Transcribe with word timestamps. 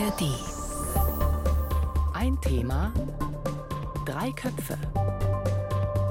ARD. 0.00 0.22
Ein 2.14 2.40
Thema, 2.40 2.92
drei 4.06 4.30
Köpfe. 4.32 4.78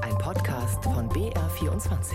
Ein 0.02 0.16
Podcast 0.18 0.84
von 0.84 1.08
BR24. 1.08 2.14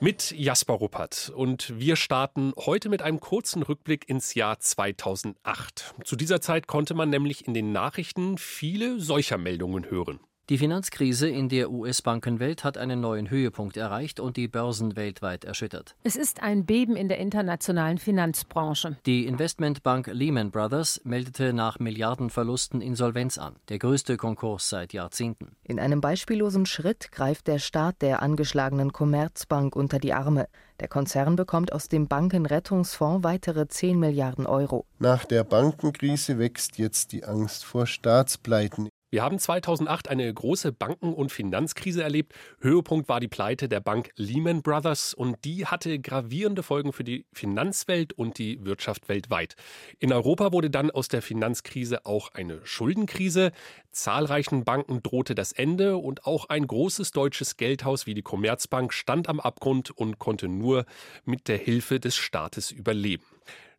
Mit 0.00 0.32
Jasper 0.32 0.74
Ruppert. 0.74 1.32
Und 1.36 1.78
wir 1.78 1.94
starten 1.94 2.52
heute 2.58 2.88
mit 2.88 3.02
einem 3.02 3.20
kurzen 3.20 3.62
Rückblick 3.62 4.08
ins 4.08 4.34
Jahr 4.34 4.58
2008. 4.58 5.94
Zu 6.02 6.16
dieser 6.16 6.40
Zeit 6.40 6.66
konnte 6.66 6.94
man 6.94 7.08
nämlich 7.08 7.46
in 7.46 7.54
den 7.54 7.70
Nachrichten 7.70 8.36
viele 8.36 8.98
solcher 8.98 9.38
Meldungen 9.38 9.88
hören. 9.88 10.18
Die 10.48 10.58
Finanzkrise 10.58 11.28
in 11.28 11.48
der 11.48 11.70
US-Bankenwelt 11.70 12.64
hat 12.64 12.76
einen 12.76 13.00
neuen 13.00 13.30
Höhepunkt 13.30 13.76
erreicht 13.76 14.18
und 14.18 14.36
die 14.36 14.48
Börsen 14.48 14.96
weltweit 14.96 15.44
erschüttert. 15.44 15.94
Es 16.02 16.16
ist 16.16 16.42
ein 16.42 16.66
Beben 16.66 16.96
in 16.96 17.08
der 17.08 17.18
internationalen 17.18 17.98
Finanzbranche. 17.98 18.96
Die 19.06 19.26
Investmentbank 19.26 20.08
Lehman 20.08 20.50
Brothers 20.50 21.00
meldete 21.04 21.52
nach 21.52 21.78
Milliardenverlusten 21.78 22.80
Insolvenz 22.80 23.38
an, 23.38 23.54
der 23.68 23.78
größte 23.78 24.16
Konkurs 24.16 24.68
seit 24.68 24.92
Jahrzehnten. 24.92 25.54
In 25.62 25.78
einem 25.78 26.00
beispiellosen 26.00 26.66
Schritt 26.66 27.12
greift 27.12 27.46
der 27.46 27.60
Staat 27.60 28.02
der 28.02 28.20
angeschlagenen 28.20 28.92
Commerzbank 28.92 29.76
unter 29.76 30.00
die 30.00 30.12
Arme. 30.12 30.48
Der 30.80 30.88
Konzern 30.88 31.36
bekommt 31.36 31.72
aus 31.72 31.88
dem 31.88 32.08
Bankenrettungsfonds 32.08 33.22
weitere 33.22 33.68
10 33.68 34.00
Milliarden 34.00 34.46
Euro. 34.46 34.86
Nach 34.98 35.24
der 35.24 35.44
Bankenkrise 35.44 36.40
wächst 36.40 36.78
jetzt 36.78 37.12
die 37.12 37.24
Angst 37.24 37.64
vor 37.64 37.86
Staatspleiten. 37.86 38.88
Wir 39.12 39.22
haben 39.22 39.38
2008 39.38 40.08
eine 40.08 40.32
große 40.32 40.72
Banken- 40.72 41.12
und 41.12 41.30
Finanzkrise 41.30 42.02
erlebt. 42.02 42.32
Höhepunkt 42.60 43.10
war 43.10 43.20
die 43.20 43.28
Pleite 43.28 43.68
der 43.68 43.80
Bank 43.80 44.10
Lehman 44.16 44.62
Brothers 44.62 45.12
und 45.12 45.44
die 45.44 45.66
hatte 45.66 45.98
gravierende 45.98 46.62
Folgen 46.62 46.94
für 46.94 47.04
die 47.04 47.26
Finanzwelt 47.30 48.14
und 48.14 48.38
die 48.38 48.64
Wirtschaft 48.64 49.10
weltweit. 49.10 49.54
In 49.98 50.14
Europa 50.14 50.50
wurde 50.52 50.70
dann 50.70 50.90
aus 50.90 51.08
der 51.08 51.20
Finanzkrise 51.20 52.06
auch 52.06 52.32
eine 52.32 52.64
Schuldenkrise. 52.64 53.52
Zahlreichen 53.90 54.64
Banken 54.64 55.02
drohte 55.02 55.34
das 55.34 55.52
Ende 55.52 55.98
und 55.98 56.24
auch 56.24 56.48
ein 56.48 56.66
großes 56.66 57.10
deutsches 57.10 57.58
Geldhaus 57.58 58.06
wie 58.06 58.14
die 58.14 58.22
Commerzbank 58.22 58.94
stand 58.94 59.28
am 59.28 59.40
Abgrund 59.40 59.90
und 59.90 60.18
konnte 60.20 60.48
nur 60.48 60.86
mit 61.26 61.48
der 61.48 61.58
Hilfe 61.58 62.00
des 62.00 62.16
Staates 62.16 62.70
überleben. 62.70 63.24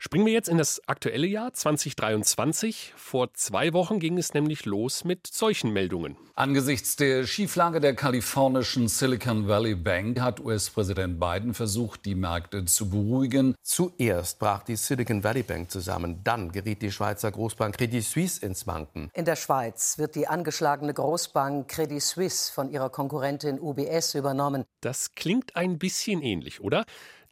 Springen 0.06 0.26
wir 0.26 0.34
jetzt 0.34 0.50
in 0.50 0.58
das 0.58 0.82
aktuelle 0.86 1.26
Jahr 1.28 1.54
2023. 1.54 2.92
Vor 2.98 3.34
zwei 3.36 3.72
Wochen 3.72 4.02
ging 4.02 4.18
es 4.18 4.34
nämlich 4.34 4.66
los 4.66 5.06
mit 5.06 5.28
solchen 5.28 5.72
Meldungen. 5.72 6.18
Angesichts 6.36 6.98
der 6.98 7.26
Schieflage 7.26 7.80
der 7.80 7.96
kalifornischen 7.96 8.90
Silicon 8.90 9.48
Valley 9.48 9.76
Bank 9.76 10.20
hat 10.20 10.42
US-Präsident 10.42 11.22
Biden 11.22 11.54
versucht, 11.54 12.04
die 12.04 12.16
Märkte 12.16 12.66
zu 12.66 12.90
beruhigen. 12.90 13.56
Zuerst 13.62 14.40
brach 14.40 14.64
die 14.64 14.76
Silicon 14.76 15.24
Valley 15.24 15.44
Bank 15.44 15.72
zusammen, 15.72 16.20
dann 16.26 16.52
geriet 16.52 16.82
die 16.82 16.92
Schweizer 16.92 17.32
Großbank 17.32 17.78
Credit 17.78 18.04
Suisse 18.04 18.46
ins 18.46 18.68
Wanken. 18.68 19.10
In 19.14 19.24
der 19.24 19.38
Schweiz 19.38 19.98
wird 20.00 20.16
die 20.16 20.28
angeschlagene 20.28 20.94
Großbank 20.94 21.70
Credit 21.70 22.02
Suisse 22.02 22.52
von 22.52 22.70
ihrer 22.70 22.90
Konkurrentin 22.90 23.58
UBS 23.58 24.16
übernommen. 24.16 24.66
Das 24.82 25.16
klingt 25.16 25.56
ein 25.56 25.78
bisschen 25.78 26.22
ähnlich, 26.22 26.60
oder? 26.60 26.84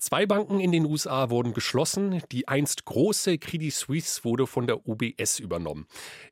Zwei 0.02 0.26
Banken 0.26 0.60
in 0.60 0.72
den 0.72 0.88
USA 0.88 1.30
wurden 1.30 1.54
geschlossen. 1.54 2.24
Die 2.32 2.48
einst 2.48 2.86
große 2.86 3.38
Credit 3.38 3.72
Suisse 3.72 4.24
wurde 4.24 4.48
von 4.48 4.66
der 4.66 4.88
UBS 4.88 5.38
übernommen. 5.38 5.86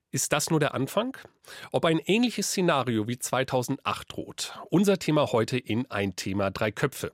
Ist 0.09 0.33
das 0.33 0.49
nur 0.49 0.59
der 0.59 0.73
Anfang? 0.73 1.15
Ob 1.71 1.85
ein 1.85 1.99
ähnliches 1.99 2.47
Szenario 2.47 3.07
wie 3.07 3.19
2008 3.19 4.11
droht? 4.11 4.59
Unser 4.71 4.97
Thema 4.97 5.31
heute 5.31 5.59
in 5.59 5.85
Ein 5.91 6.15
Thema 6.15 6.49
Drei 6.49 6.71
Köpfe. 6.71 7.11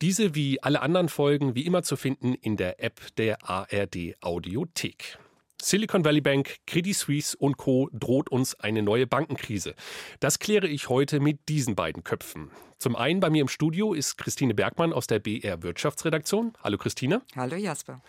Diese 0.00 0.34
wie 0.34 0.62
alle 0.62 0.80
anderen 0.80 1.10
Folgen 1.10 1.54
wie 1.54 1.66
immer 1.66 1.82
zu 1.82 1.96
finden 1.96 2.32
in 2.32 2.56
der 2.56 2.82
App 2.82 3.14
der 3.16 3.46
ARD 3.46 4.16
Audiothek. 4.22 5.18
Silicon 5.62 6.04
Valley 6.04 6.20
Bank, 6.20 6.56
Credit 6.66 6.96
Suisse 6.96 7.36
und 7.36 7.58
Co. 7.58 7.90
droht 7.92 8.30
uns 8.30 8.58
eine 8.58 8.82
neue 8.82 9.06
Bankenkrise. 9.06 9.74
Das 10.18 10.38
kläre 10.38 10.66
ich 10.66 10.88
heute 10.88 11.20
mit 11.20 11.48
diesen 11.48 11.74
beiden 11.74 12.02
Köpfen. 12.02 12.50
Zum 12.78 12.96
einen 12.96 13.20
bei 13.20 13.28
mir 13.28 13.42
im 13.42 13.48
Studio 13.48 13.92
ist 13.92 14.16
Christine 14.16 14.54
Bergmann 14.54 14.92
aus 14.92 15.06
der 15.06 15.18
BR 15.18 15.62
Wirtschaftsredaktion. 15.62 16.54
Hallo 16.64 16.78
Christine. 16.78 17.22
Hallo 17.36 17.56
Jasper. 17.56 18.02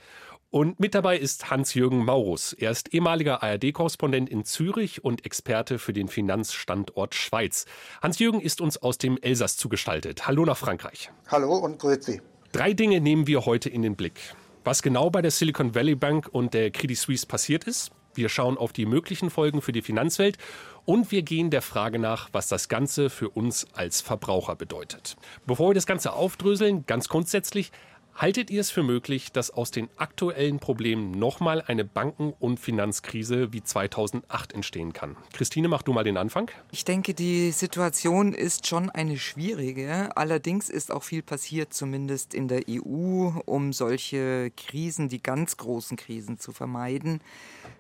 Und 0.50 0.80
mit 0.80 0.96
dabei 0.96 1.18
ist 1.18 1.50
Hans-Jürgen 1.50 2.04
Maurus. 2.04 2.54
Er 2.54 2.72
ist 2.72 2.94
ehemaliger 2.94 3.44
ARD-Korrespondent 3.44 4.30
in 4.30 4.44
Zürich 4.44 5.04
und 5.04 5.26
Experte 5.26 5.78
für 5.78 5.94
den 5.94 6.08
Finanzstandort 6.08 7.16
Schweiz. 7.16 7.66
Hans-Jürgen 8.02 8.42
ist 8.42 8.62
uns 8.62 8.78
aus 8.78 8.98
dem 8.98 9.18
Elsass 9.22 9.58
zugestaltet. 9.58 10.28
Hallo 10.28 10.46
nach 10.46 10.58
Frankreich. 10.58 11.12
Hallo 11.28 11.56
und 11.58 11.80
grüezi. 11.80 12.22
Drei 12.52 12.74
Dinge 12.74 13.00
nehmen 13.00 13.28
wir 13.28 13.46
heute 13.46 13.70
in 13.70 13.82
den 13.82 13.96
Blick 13.96 14.36
was 14.64 14.82
genau 14.82 15.10
bei 15.10 15.22
der 15.22 15.32
Silicon 15.32 15.76
Valley 15.76 15.96
Bank 15.96 16.30
und 16.32 16.54
der 16.54 16.72
Credit 16.72 16.98
Suisse 16.98 17.26
passiert 17.26 17.64
ist. 17.66 17.92
Wir 18.14 18.30
schauen 18.30 18.58
auf 18.58 18.74
die 18.74 18.86
möglichen 18.86 19.30
Folgen 19.30 19.62
für 19.62 19.72
die 19.72 19.82
Finanzwelt 19.82 20.38
und 20.84 21.12
wir 21.12 21.22
gehen 21.22 21.50
der 21.50 21.62
Frage 21.62 21.98
nach, 21.98 22.30
was 22.34 22.48
das 22.48 22.68
Ganze 22.68 23.10
für 23.10 23.30
uns 23.30 23.66
als 23.74 24.02
Verbraucher 24.02 24.56
bedeutet. 24.56 25.16
Bevor 25.46 25.70
wir 25.70 25.76
das 25.76 25.86
Ganze 25.86 26.14
aufdröseln, 26.14 26.86
ganz 26.86 27.08
grundsätzlich, 27.08 27.72
Haltet 28.16 28.52
ihr 28.52 28.62
es 28.62 28.70
für 28.70 28.84
möglich, 28.84 29.32
dass 29.32 29.50
aus 29.50 29.72
den 29.72 29.90
aktuellen 29.98 30.60
Problemen 30.60 31.12
nochmal 31.12 31.64
eine 31.66 31.86
Banken- 31.86 32.34
und 32.40 32.60
Finanzkrise 32.60 33.52
wie 33.52 33.64
2008 33.64 34.54
entstehen 34.54 34.94
kann? 34.94 35.18
Christine, 35.34 35.68
mach 35.68 35.82
du 35.82 35.94
mal 35.94 36.04
den 36.04 36.18
Anfang. 36.18 36.52
Ich 36.72 36.86
denke, 36.86 37.14
die 37.14 37.52
Situation 37.52 38.34
ist 38.34 38.68
schon 38.68 38.90
eine 38.90 39.18
schwierige. 39.18 40.16
Allerdings 40.16 40.70
ist 40.70 40.92
auch 40.92 41.04
viel 41.04 41.24
passiert, 41.24 41.74
zumindest 41.74 42.34
in 42.34 42.48
der 42.48 42.64
EU, 42.70 43.32
um 43.46 43.74
solche 43.74 44.52
Krisen, 44.56 45.10
die 45.10 45.24
ganz 45.24 45.58
großen 45.58 45.98
Krisen 45.98 46.38
zu 46.38 46.52
vermeiden. 46.52 47.22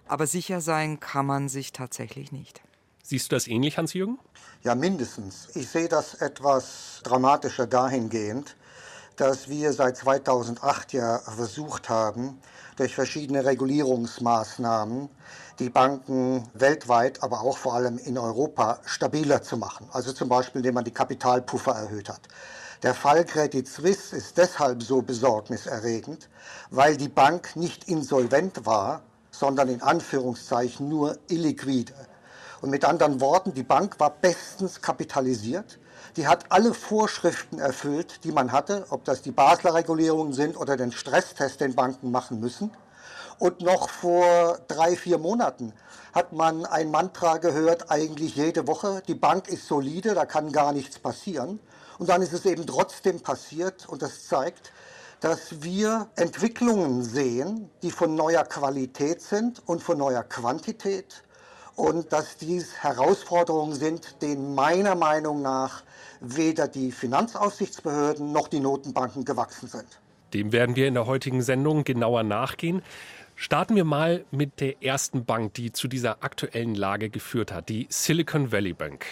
Aber 0.07 0.25
sicher 0.25 0.61
sein 0.61 0.99
kann 0.99 1.25
man 1.25 1.49
sich 1.49 1.71
tatsächlich 1.71 2.31
nicht. 2.31 2.61
Siehst 3.03 3.31
du 3.31 3.35
das 3.35 3.47
ähnlich, 3.47 3.77
Hans-Jürgen? 3.77 4.19
Ja, 4.63 4.75
mindestens. 4.75 5.49
Ich 5.55 5.67
sehe 5.67 5.89
das 5.89 6.13
etwas 6.15 7.01
dramatischer 7.03 7.67
dahingehend, 7.67 8.55
dass 9.21 9.49
wir 9.49 9.71
seit 9.71 9.97
2008 9.97 10.93
ja 10.93 11.19
versucht 11.19 11.89
haben, 11.89 12.41
durch 12.75 12.95
verschiedene 12.95 13.45
Regulierungsmaßnahmen 13.45 15.09
die 15.59 15.69
Banken 15.69 16.49
weltweit, 16.55 17.21
aber 17.21 17.41
auch 17.41 17.55
vor 17.55 17.75
allem 17.75 17.99
in 17.99 18.17
Europa 18.17 18.79
stabiler 18.83 19.43
zu 19.43 19.57
machen. 19.57 19.87
Also 19.91 20.11
zum 20.11 20.27
Beispiel, 20.27 20.61
indem 20.61 20.73
man 20.73 20.85
die 20.85 20.91
Kapitalpuffer 20.91 21.71
erhöht 21.71 22.09
hat. 22.09 22.21
Der 22.81 22.95
Fall 22.95 23.23
Credit 23.23 23.67
Suisse 23.67 24.15
ist 24.15 24.39
deshalb 24.39 24.81
so 24.81 25.03
besorgniserregend, 25.03 26.27
weil 26.71 26.97
die 26.97 27.07
Bank 27.07 27.55
nicht 27.55 27.87
insolvent 27.87 28.65
war, 28.65 29.03
sondern 29.29 29.69
in 29.69 29.83
Anführungszeichen 29.83 30.89
nur 30.89 31.19
illiquide. 31.27 31.93
Und 32.61 32.71
mit 32.71 32.85
anderen 32.85 33.21
Worten, 33.21 33.53
die 33.53 33.61
Bank 33.61 33.99
war 33.99 34.09
bestens 34.09 34.81
kapitalisiert 34.81 35.77
die 36.17 36.27
hat 36.27 36.45
alle 36.49 36.73
Vorschriften 36.73 37.59
erfüllt, 37.59 38.23
die 38.23 38.31
man 38.31 38.51
hatte, 38.51 38.85
ob 38.89 39.05
das 39.05 39.21
die 39.21 39.31
Basler 39.31 39.73
Regulierungen 39.73 40.33
sind 40.33 40.57
oder 40.57 40.77
den 40.77 40.91
Stresstest, 40.91 41.61
den 41.61 41.75
Banken 41.75 42.11
machen 42.11 42.39
müssen. 42.39 42.71
Und 43.39 43.61
noch 43.61 43.89
vor 43.89 44.59
drei, 44.67 44.95
vier 44.95 45.17
Monaten 45.17 45.73
hat 46.13 46.33
man 46.33 46.65
ein 46.65 46.91
Mantra 46.91 47.37
gehört, 47.37 47.89
eigentlich 47.89 48.35
jede 48.35 48.67
Woche, 48.67 49.01
die 49.07 49.15
Bank 49.15 49.47
ist 49.47 49.67
solide, 49.67 50.13
da 50.13 50.25
kann 50.25 50.51
gar 50.51 50.73
nichts 50.73 50.99
passieren. 50.99 51.59
Und 51.97 52.09
dann 52.09 52.21
ist 52.21 52.33
es 52.33 52.45
eben 52.45 52.67
trotzdem 52.67 53.21
passiert 53.21 53.87
und 53.87 54.01
das 54.01 54.27
zeigt, 54.27 54.71
dass 55.21 55.61
wir 55.61 56.07
Entwicklungen 56.15 57.03
sehen, 57.03 57.69
die 57.83 57.91
von 57.91 58.15
neuer 58.15 58.43
Qualität 58.43 59.21
sind 59.21 59.61
und 59.67 59.81
von 59.83 59.97
neuer 59.97 60.23
Quantität 60.23 61.23
und 61.75 62.11
dass 62.11 62.37
dies 62.37 62.73
Herausforderungen 62.81 63.75
sind, 63.75 64.21
denen 64.21 64.55
meiner 64.55 64.95
Meinung 64.95 65.41
nach 65.41 65.83
weder 66.21 66.67
die 66.67 66.91
Finanzaufsichtsbehörden 66.91 68.31
noch 68.31 68.47
die 68.47 68.59
Notenbanken 68.59 69.25
gewachsen 69.25 69.67
sind. 69.67 69.99
Dem 70.33 70.53
werden 70.53 70.75
wir 70.75 70.87
in 70.87 70.93
der 70.93 71.07
heutigen 71.07 71.41
Sendung 71.41 71.83
genauer 71.83 72.23
nachgehen. 72.23 72.81
Starten 73.35 73.75
wir 73.75 73.85
mal 73.85 74.23
mit 74.29 74.59
der 74.59 74.83
ersten 74.83 75.25
Bank, 75.25 75.55
die 75.55 75.71
zu 75.71 75.87
dieser 75.87 76.23
aktuellen 76.23 76.75
Lage 76.75 77.09
geführt 77.09 77.51
hat, 77.51 77.69
die 77.69 77.87
Silicon 77.89 78.51
Valley 78.51 78.73
Bank. 78.73 79.03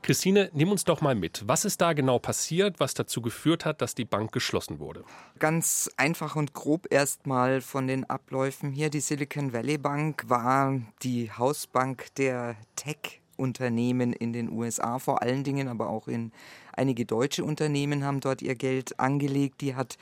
Christine, 0.00 0.48
nimm 0.54 0.70
uns 0.70 0.84
doch 0.84 1.02
mal 1.02 1.14
mit. 1.14 1.42
Was 1.46 1.66
ist 1.66 1.82
da 1.82 1.92
genau 1.92 2.18
passiert, 2.18 2.80
was 2.80 2.94
dazu 2.94 3.20
geführt 3.20 3.66
hat, 3.66 3.82
dass 3.82 3.94
die 3.94 4.06
Bank 4.06 4.32
geschlossen 4.32 4.78
wurde? 4.78 5.04
Ganz 5.38 5.90
einfach 5.98 6.34
und 6.34 6.54
grob 6.54 6.90
erstmal 6.90 7.60
von 7.60 7.86
den 7.86 8.08
Abläufen 8.08 8.72
hier. 8.72 8.88
Die 8.88 9.00
Silicon 9.00 9.52
Valley 9.52 9.76
Bank 9.76 10.24
war 10.28 10.80
die 11.02 11.30
Hausbank 11.30 12.06
der 12.14 12.56
Tech 12.76 13.20
Unternehmen 13.36 14.12
in 14.12 14.32
den 14.32 14.50
USA 14.50 14.98
vor 14.98 15.22
allen 15.22 15.44
Dingen, 15.44 15.68
aber 15.68 15.88
auch 15.88 16.08
in 16.08 16.32
einige 16.72 17.04
deutsche 17.04 17.44
Unternehmen 17.44 18.04
haben 18.04 18.20
dort 18.20 18.42
ihr 18.42 18.54
Geld 18.54 18.98
angelegt. 18.98 19.60
Die 19.60 19.74
hat 19.74 19.98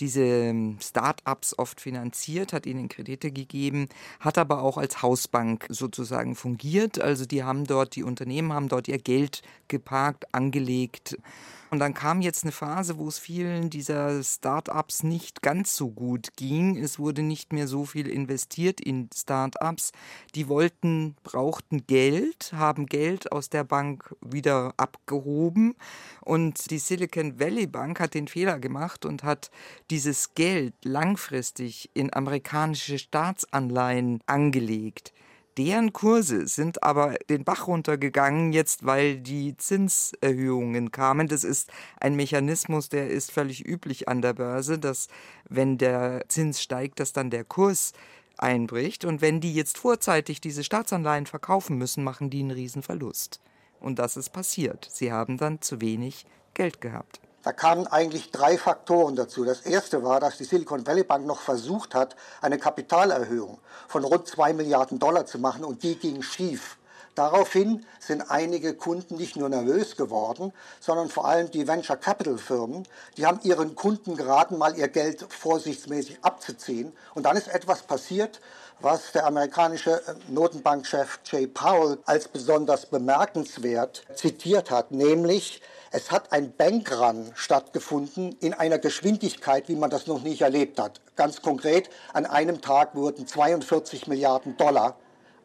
diese 0.00 0.22
ähm, 0.22 0.78
Start-ups 0.80 1.58
oft 1.58 1.80
finanziert, 1.80 2.52
hat 2.52 2.66
ihnen 2.66 2.88
Kredite 2.88 3.30
gegeben, 3.30 3.88
hat 4.20 4.38
aber 4.38 4.62
auch 4.62 4.78
als 4.78 5.02
Hausbank 5.02 5.66
sozusagen 5.68 6.34
fungiert. 6.34 7.00
Also 7.00 7.24
die 7.24 7.44
haben 7.44 7.64
dort, 7.64 7.94
die 7.94 8.02
Unternehmen 8.02 8.52
haben 8.52 8.68
dort 8.68 8.88
ihr 8.88 8.98
Geld 8.98 9.42
geparkt, 9.68 10.34
angelegt 10.34 11.16
Und 11.72 11.78
dann 11.78 11.94
kam 11.94 12.20
jetzt 12.20 12.44
eine 12.44 12.52
Phase, 12.52 12.98
wo 12.98 13.08
es 13.08 13.18
vielen 13.18 13.70
dieser 13.70 14.22
Start-ups 14.22 15.04
nicht 15.04 15.40
ganz 15.40 15.74
so 15.74 15.88
gut 15.88 16.36
ging. 16.36 16.76
Es 16.76 16.98
wurde 16.98 17.22
nicht 17.22 17.54
mehr 17.54 17.66
so 17.66 17.86
viel 17.86 18.08
investiert 18.08 18.78
in 18.78 19.08
Start-ups. 19.16 19.92
Die 20.34 20.48
wollten, 20.48 21.16
brauchten 21.22 21.86
Geld, 21.86 22.52
haben 22.54 22.84
Geld 22.84 23.32
aus 23.32 23.48
der 23.48 23.64
Bank 23.64 24.14
wieder 24.20 24.74
abgehoben. 24.76 25.74
Und 26.20 26.70
die 26.70 26.78
Silicon 26.78 27.40
Valley 27.40 27.66
Bank 27.66 28.00
hat 28.00 28.12
den 28.12 28.28
Fehler 28.28 28.58
gemacht 28.58 29.06
und 29.06 29.22
hat 29.22 29.50
dieses 29.90 30.34
Geld 30.34 30.74
langfristig 30.84 31.88
in 31.94 32.12
amerikanische 32.12 32.98
Staatsanleihen 32.98 34.20
angelegt. 34.26 35.14
Deren 35.58 35.92
Kurse 35.92 36.46
sind 36.46 36.82
aber 36.82 37.14
den 37.28 37.44
Bach 37.44 37.66
runtergegangen, 37.66 38.52
jetzt 38.52 38.86
weil 38.86 39.18
die 39.18 39.56
Zinserhöhungen 39.56 40.90
kamen. 40.92 41.28
Das 41.28 41.44
ist 41.44 41.70
ein 42.00 42.16
Mechanismus, 42.16 42.88
der 42.88 43.10
ist 43.10 43.30
völlig 43.30 43.66
üblich 43.66 44.08
an 44.08 44.22
der 44.22 44.32
Börse, 44.32 44.78
dass 44.78 45.08
wenn 45.48 45.76
der 45.76 46.24
Zins 46.28 46.62
steigt, 46.62 47.00
dass 47.00 47.12
dann 47.12 47.28
der 47.28 47.44
Kurs 47.44 47.92
einbricht. 48.38 49.04
Und 49.04 49.20
wenn 49.20 49.40
die 49.40 49.54
jetzt 49.54 49.76
vorzeitig 49.76 50.40
diese 50.40 50.64
Staatsanleihen 50.64 51.26
verkaufen 51.26 51.76
müssen, 51.76 52.02
machen 52.02 52.30
die 52.30 52.40
einen 52.40 52.50
Riesenverlust. 52.50 53.40
Und 53.78 53.98
das 53.98 54.16
ist 54.16 54.30
passiert. 54.30 54.88
Sie 54.90 55.12
haben 55.12 55.36
dann 55.36 55.60
zu 55.60 55.80
wenig 55.82 56.24
Geld 56.54 56.80
gehabt. 56.80 57.20
Da 57.42 57.52
kamen 57.52 57.88
eigentlich 57.88 58.30
drei 58.30 58.56
Faktoren 58.56 59.16
dazu. 59.16 59.44
Das 59.44 59.62
erste 59.62 60.04
war, 60.04 60.20
dass 60.20 60.38
die 60.38 60.44
Silicon 60.44 60.86
Valley 60.86 61.02
Bank 61.02 61.26
noch 61.26 61.40
versucht 61.40 61.94
hat, 61.94 62.14
eine 62.40 62.58
Kapitalerhöhung 62.58 63.58
von 63.88 64.04
rund 64.04 64.28
zwei 64.28 64.52
Milliarden 64.52 64.98
Dollar 64.98 65.26
zu 65.26 65.38
machen 65.38 65.64
und 65.64 65.82
die 65.82 65.96
ging 65.96 66.22
schief. 66.22 66.78
Daraufhin 67.14 67.84
sind 68.00 68.30
einige 68.30 68.74
Kunden 68.74 69.16
nicht 69.16 69.36
nur 69.36 69.50
nervös 69.50 69.96
geworden, 69.96 70.52
sondern 70.80 71.10
vor 71.10 71.26
allem 71.26 71.50
die 71.50 71.68
Venture 71.68 71.98
Capital 71.98 72.38
Firmen, 72.38 72.88
die 73.18 73.26
haben 73.26 73.40
ihren 73.42 73.74
Kunden 73.74 74.16
geraten, 74.16 74.56
mal 74.56 74.78
ihr 74.78 74.88
Geld 74.88 75.26
vorsichtsmäßig 75.28 76.20
abzuziehen. 76.22 76.92
Und 77.14 77.24
dann 77.24 77.36
ist 77.36 77.48
etwas 77.48 77.82
passiert, 77.82 78.40
was 78.80 79.12
der 79.12 79.26
amerikanische 79.26 80.00
Notenbankchef 80.28 81.20
Jay 81.24 81.46
Powell 81.46 81.98
als 82.06 82.28
besonders 82.28 82.86
bemerkenswert 82.86 84.04
zitiert 84.14 84.70
hat, 84.70 84.90
nämlich 84.90 85.60
es 85.92 86.10
hat 86.10 86.32
ein 86.32 86.56
Bankrun 86.56 87.32
stattgefunden 87.34 88.34
in 88.40 88.54
einer 88.54 88.78
Geschwindigkeit, 88.78 89.68
wie 89.68 89.76
man 89.76 89.90
das 89.90 90.06
noch 90.06 90.22
nicht 90.22 90.40
erlebt 90.40 90.80
hat. 90.80 91.02
Ganz 91.16 91.42
konkret, 91.42 91.90
an 92.14 92.24
einem 92.24 92.62
Tag 92.62 92.94
wurden 92.94 93.26
42 93.26 94.06
Milliarden 94.06 94.56
Dollar 94.56 94.96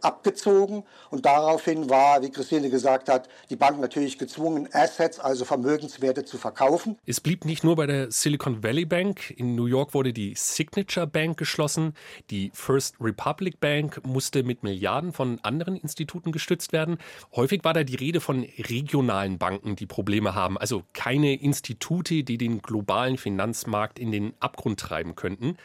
abgezogen 0.01 0.83
und 1.09 1.25
daraufhin 1.25 1.89
war, 1.89 2.21
wie 2.21 2.29
Christine 2.29 2.69
gesagt 2.69 3.09
hat, 3.09 3.29
die 3.49 3.55
Bank 3.55 3.79
natürlich 3.79 4.17
gezwungen, 4.17 4.69
Assets, 4.71 5.19
also 5.19 5.45
Vermögenswerte 5.45 6.25
zu 6.25 6.37
verkaufen. 6.37 6.97
Es 7.05 7.21
blieb 7.21 7.45
nicht 7.45 7.63
nur 7.63 7.75
bei 7.75 7.87
der 7.87 8.11
Silicon 8.11 8.63
Valley 8.63 8.85
Bank. 8.85 9.31
In 9.31 9.55
New 9.55 9.65
York 9.65 9.93
wurde 9.93 10.13
die 10.13 10.33
Signature 10.35 11.07
Bank 11.07 11.37
geschlossen. 11.37 11.93
Die 12.29 12.51
First 12.53 12.95
Republic 12.99 13.59
Bank 13.59 14.05
musste 14.05 14.43
mit 14.43 14.63
Milliarden 14.63 15.13
von 15.13 15.39
anderen 15.43 15.75
Instituten 15.75 16.31
gestützt 16.31 16.73
werden. 16.73 16.97
Häufig 17.35 17.63
war 17.63 17.73
da 17.73 17.83
die 17.83 17.95
Rede 17.95 18.19
von 18.19 18.45
regionalen 18.57 19.37
Banken, 19.37 19.75
die 19.75 19.85
Probleme 19.85 20.35
haben, 20.35 20.57
also 20.57 20.83
keine 20.93 21.35
Institute, 21.35 22.23
die 22.23 22.37
den 22.37 22.61
globalen 22.61 23.17
Finanzmarkt 23.17 23.99
in 23.99 24.11
den 24.11 24.33
Abgrund 24.39 24.79
treiben 24.79 25.15
könnten. 25.15 25.57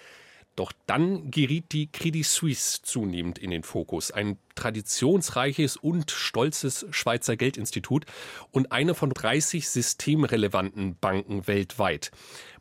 Doch 0.54 0.72
dann 0.86 1.30
geriet 1.30 1.72
die 1.72 1.90
Credit 1.90 2.26
Suisse 2.26 2.82
zunehmend 2.82 3.38
in 3.38 3.50
den 3.50 3.62
Fokus. 3.62 4.10
Ein 4.10 4.36
traditionsreiches 4.54 5.76
und 5.78 6.10
stolzes 6.10 6.86
Schweizer 6.90 7.36
Geldinstitut 7.36 8.04
und 8.50 8.70
eine 8.70 8.94
von 8.94 9.10
30 9.10 9.68
systemrelevanten 9.68 10.96
Banken 10.96 11.46
weltweit. 11.46 12.10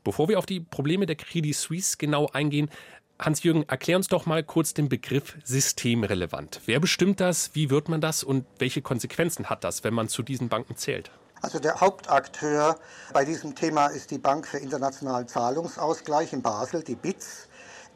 Bevor 0.03 0.29
wir 0.29 0.39
auf 0.39 0.45
die 0.45 0.61
Probleme 0.61 1.05
der 1.05 1.17
Credit 1.17 1.55
Suisse 1.55 1.97
genau 1.97 2.27
eingehen, 2.27 2.69
Hans-Jürgen, 3.19 3.63
erklär 3.69 3.97
uns 3.97 4.07
doch 4.07 4.25
mal 4.25 4.43
kurz 4.43 4.73
den 4.73 4.89
Begriff 4.89 5.37
systemrelevant. 5.43 6.61
Wer 6.65 6.79
bestimmt 6.79 7.19
das? 7.19 7.51
Wie 7.53 7.69
wird 7.69 7.87
man 7.87 8.01
das? 8.01 8.23
Und 8.23 8.45
welche 8.57 8.81
Konsequenzen 8.81 9.49
hat 9.49 9.63
das, 9.63 9.83
wenn 9.83 9.93
man 9.93 10.07
zu 10.07 10.23
diesen 10.23 10.49
Banken 10.49 10.75
zählt? 10.75 11.11
Also 11.41 11.59
der 11.59 11.79
Hauptakteur 11.79 12.79
bei 13.13 13.25
diesem 13.25 13.55
Thema 13.55 13.87
ist 13.87 14.11
die 14.11 14.17
Bank 14.17 14.47
für 14.47 14.57
internationalen 14.57 15.27
Zahlungsausgleich 15.27 16.33
in 16.33 16.41
Basel, 16.41 16.83
die 16.83 16.95
BITS. 16.95 17.47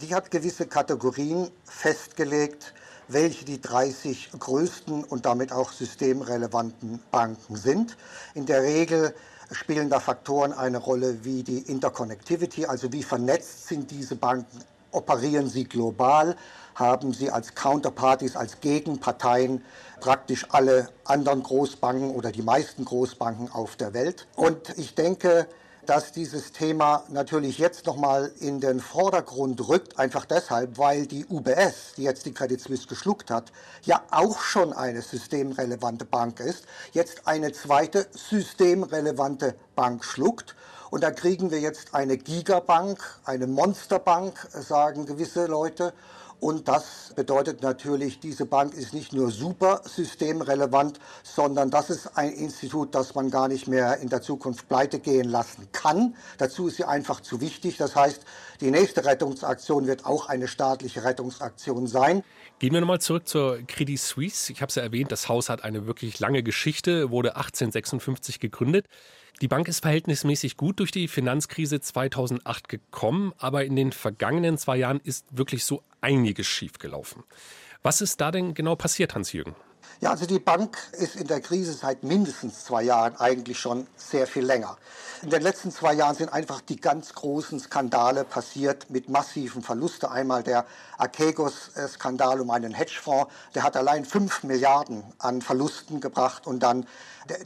Die 0.02 0.14
hat 0.14 0.30
gewisse 0.30 0.68
Kategorien 0.68 1.50
festgelegt, 1.64 2.74
welche 3.08 3.46
die 3.46 3.62
30 3.62 4.32
größten 4.38 5.06
und 5.06 5.26
damit 5.26 5.54
auch 5.54 5.72
systemrelevanten 5.72 7.00
Banken 7.12 7.56
sind. 7.56 7.96
In 8.34 8.46
der 8.46 8.62
Regel 8.62 9.16
spielen 9.52 9.90
da 9.90 10.02
Faktoren 10.02 10.52
eine 10.52 10.80
Rolle 10.80 11.24
wie 11.24 11.44
die 11.44 11.60
Interconnectivity, 11.60 12.66
also 12.66 12.92
wie 12.92 13.04
vernetzt 13.04 13.68
sind 13.68 13.90
diese 13.90 14.18
Banken, 14.18 14.66
operieren 14.92 15.48
sie 15.48 15.64
global, 15.64 16.36
haben 16.74 17.14
sie 17.14 17.32
als 17.32 17.56
Counterparties, 17.56 18.36
als 18.36 18.60
Gegenparteien 18.60 19.64
praktisch 20.02 20.46
alle 20.50 20.90
anderen 21.06 21.42
Großbanken 21.42 22.12
oder 22.12 22.34
die 22.34 22.42
meisten 22.42 22.84
Großbanken 22.84 23.50
auf 23.50 23.78
der 23.78 23.94
Welt. 23.94 24.28
Und 24.36 24.78
ich 24.78 24.94
denke, 24.94 25.48
dass 25.90 26.12
dieses 26.12 26.52
Thema 26.52 27.04
natürlich 27.10 27.58
jetzt 27.58 27.86
nochmal 27.86 28.32
in 28.40 28.60
den 28.60 28.80
Vordergrund 28.80 29.68
rückt, 29.68 30.00
einfach 30.00 30.26
deshalb, 30.26 30.78
weil 30.78 31.06
die 31.08 31.26
UBS, 31.26 31.94
die 31.98 32.04
jetzt 32.04 32.26
die 32.26 32.34
Credit 32.34 32.60
Suisse 32.60 32.88
geschluckt 32.88 33.32
hat, 33.32 33.52
ja 33.84 34.02
auch 34.12 34.42
schon 34.42 34.74
eine 34.74 35.02
systemrelevante 35.02 36.06
Bank 36.06 36.40
ist, 36.40 36.66
jetzt 36.94 37.28
eine 37.28 37.52
zweite 37.52 38.08
systemrelevante 38.14 39.56
Bank 39.76 40.04
schluckt. 40.04 40.56
Und 40.90 41.04
da 41.04 41.12
kriegen 41.12 41.52
wir 41.52 41.60
jetzt 41.60 41.94
eine 41.94 42.18
Gigabank, 42.18 43.00
eine 43.26 43.48
Monsterbank, 43.48 44.48
sagen 44.52 45.06
gewisse 45.06 45.46
Leute. 45.46 45.94
Und 46.46 46.68
das 46.68 47.12
bedeutet 47.16 47.64
natürlich, 47.64 48.20
diese 48.20 48.46
Bank 48.46 48.76
ist 48.76 48.94
nicht 48.94 49.14
nur 49.14 49.32
super 49.32 49.82
systemrelevant, 49.84 51.00
sondern 51.24 51.72
das 51.72 51.90
ist 51.90 52.16
ein 52.20 52.32
Institut, 52.34 52.94
das 52.94 53.16
man 53.16 53.32
gar 53.32 53.48
nicht 53.48 53.68
mehr 53.68 53.98
in 53.98 54.10
der 54.10 54.22
Zukunft 54.22 54.70
pleite 54.70 55.00
gehen 55.00 55.28
lassen 55.28 55.68
kann. 55.72 56.14
Dazu 56.38 56.68
ist 56.68 56.78
sie 56.78 56.84
einfach 56.84 57.22
zu 57.22 57.42
wichtig. 57.42 57.78
Das 57.78 57.96
heißt, 57.96 58.24
die 58.62 58.70
nächste 58.70 59.06
Rettungsaktion 59.06 59.88
wird 59.88 60.06
auch 60.06 60.30
eine 60.30 60.48
staatliche 60.48 61.04
Rettungsaktion 61.04 61.88
sein. 61.88 62.24
Gehen 62.60 62.74
wir 62.74 62.80
nochmal 62.80 63.02
zurück 63.02 63.28
zur 63.28 63.58
Credit 63.66 64.00
Suisse. 64.00 64.54
Ich 64.54 64.62
habe 64.62 64.70
es 64.70 64.76
ja 64.76 64.84
erwähnt, 64.84 65.12
das 65.12 65.28
Haus 65.28 65.50
hat 65.50 65.64
eine 65.64 65.88
wirklich 65.88 66.20
lange 66.20 66.44
Geschichte, 66.44 67.10
wurde 67.10 67.38
1856 67.38 68.40
gegründet. 68.40 68.86
Die 69.42 69.50
Bank 69.50 69.68
ist 69.68 69.82
verhältnismäßig 69.82 70.56
gut 70.56 70.80
durch 70.80 70.92
die 70.92 71.10
Finanzkrise 71.10 71.82
2008 71.82 72.70
gekommen, 72.70 73.34
aber 73.38 73.66
in 73.66 73.76
den 73.76 73.92
vergangenen 73.92 74.58
zwei 74.58 74.78
Jahren 74.78 75.02
ist 75.04 75.26
wirklich 75.32 75.66
so 75.66 75.84
einiges 76.00 76.48
schiefgelaufen. 76.48 77.24
Was 77.84 78.00
ist 78.00 78.22
da 78.22 78.32
denn 78.32 78.54
genau 78.54 78.78
passiert, 78.78 79.14
Hans-Jürgen? 79.14 79.54
Ja, 80.02 80.12
also 80.12 80.26
die 80.26 80.40
Bank 80.40 80.78
ist 80.94 81.16
in 81.16 81.28
der 81.28 81.42
Krise 81.42 81.74
seit 81.74 82.04
mindestens 82.04 82.64
zwei 82.64 82.84
Jahren 82.84 83.16
eigentlich 83.18 83.60
schon 83.60 83.88
sehr 83.96 84.26
viel 84.26 84.44
länger. 84.44 84.78
In 85.22 85.30
den 85.30 85.42
letzten 85.42 85.72
zwei 85.72 85.94
Jahren 85.94 86.16
sind 86.16 86.32
einfach 86.32 86.62
die 86.62 86.76
ganz 86.78 87.14
großen 87.14 87.60
Skandale 87.60 88.24
passiert 88.24 88.90
mit 88.90 89.10
massiven 89.10 89.62
Verlusten. 89.62 90.10
Einmal 90.10 90.44
der 90.44 90.66
Archegos-Skandal 90.98 92.42
um 92.42 92.52
einen 92.52 92.74
Hedgefonds, 92.74 93.32
der 93.54 93.64
hat 93.64 93.78
allein 93.78 94.06
fünf 94.06 94.44
Milliarden 94.44 95.04
an 95.18 95.42
Verlusten 95.42 96.02
gebracht 96.02 96.48
und 96.48 96.62
dann 96.62 96.86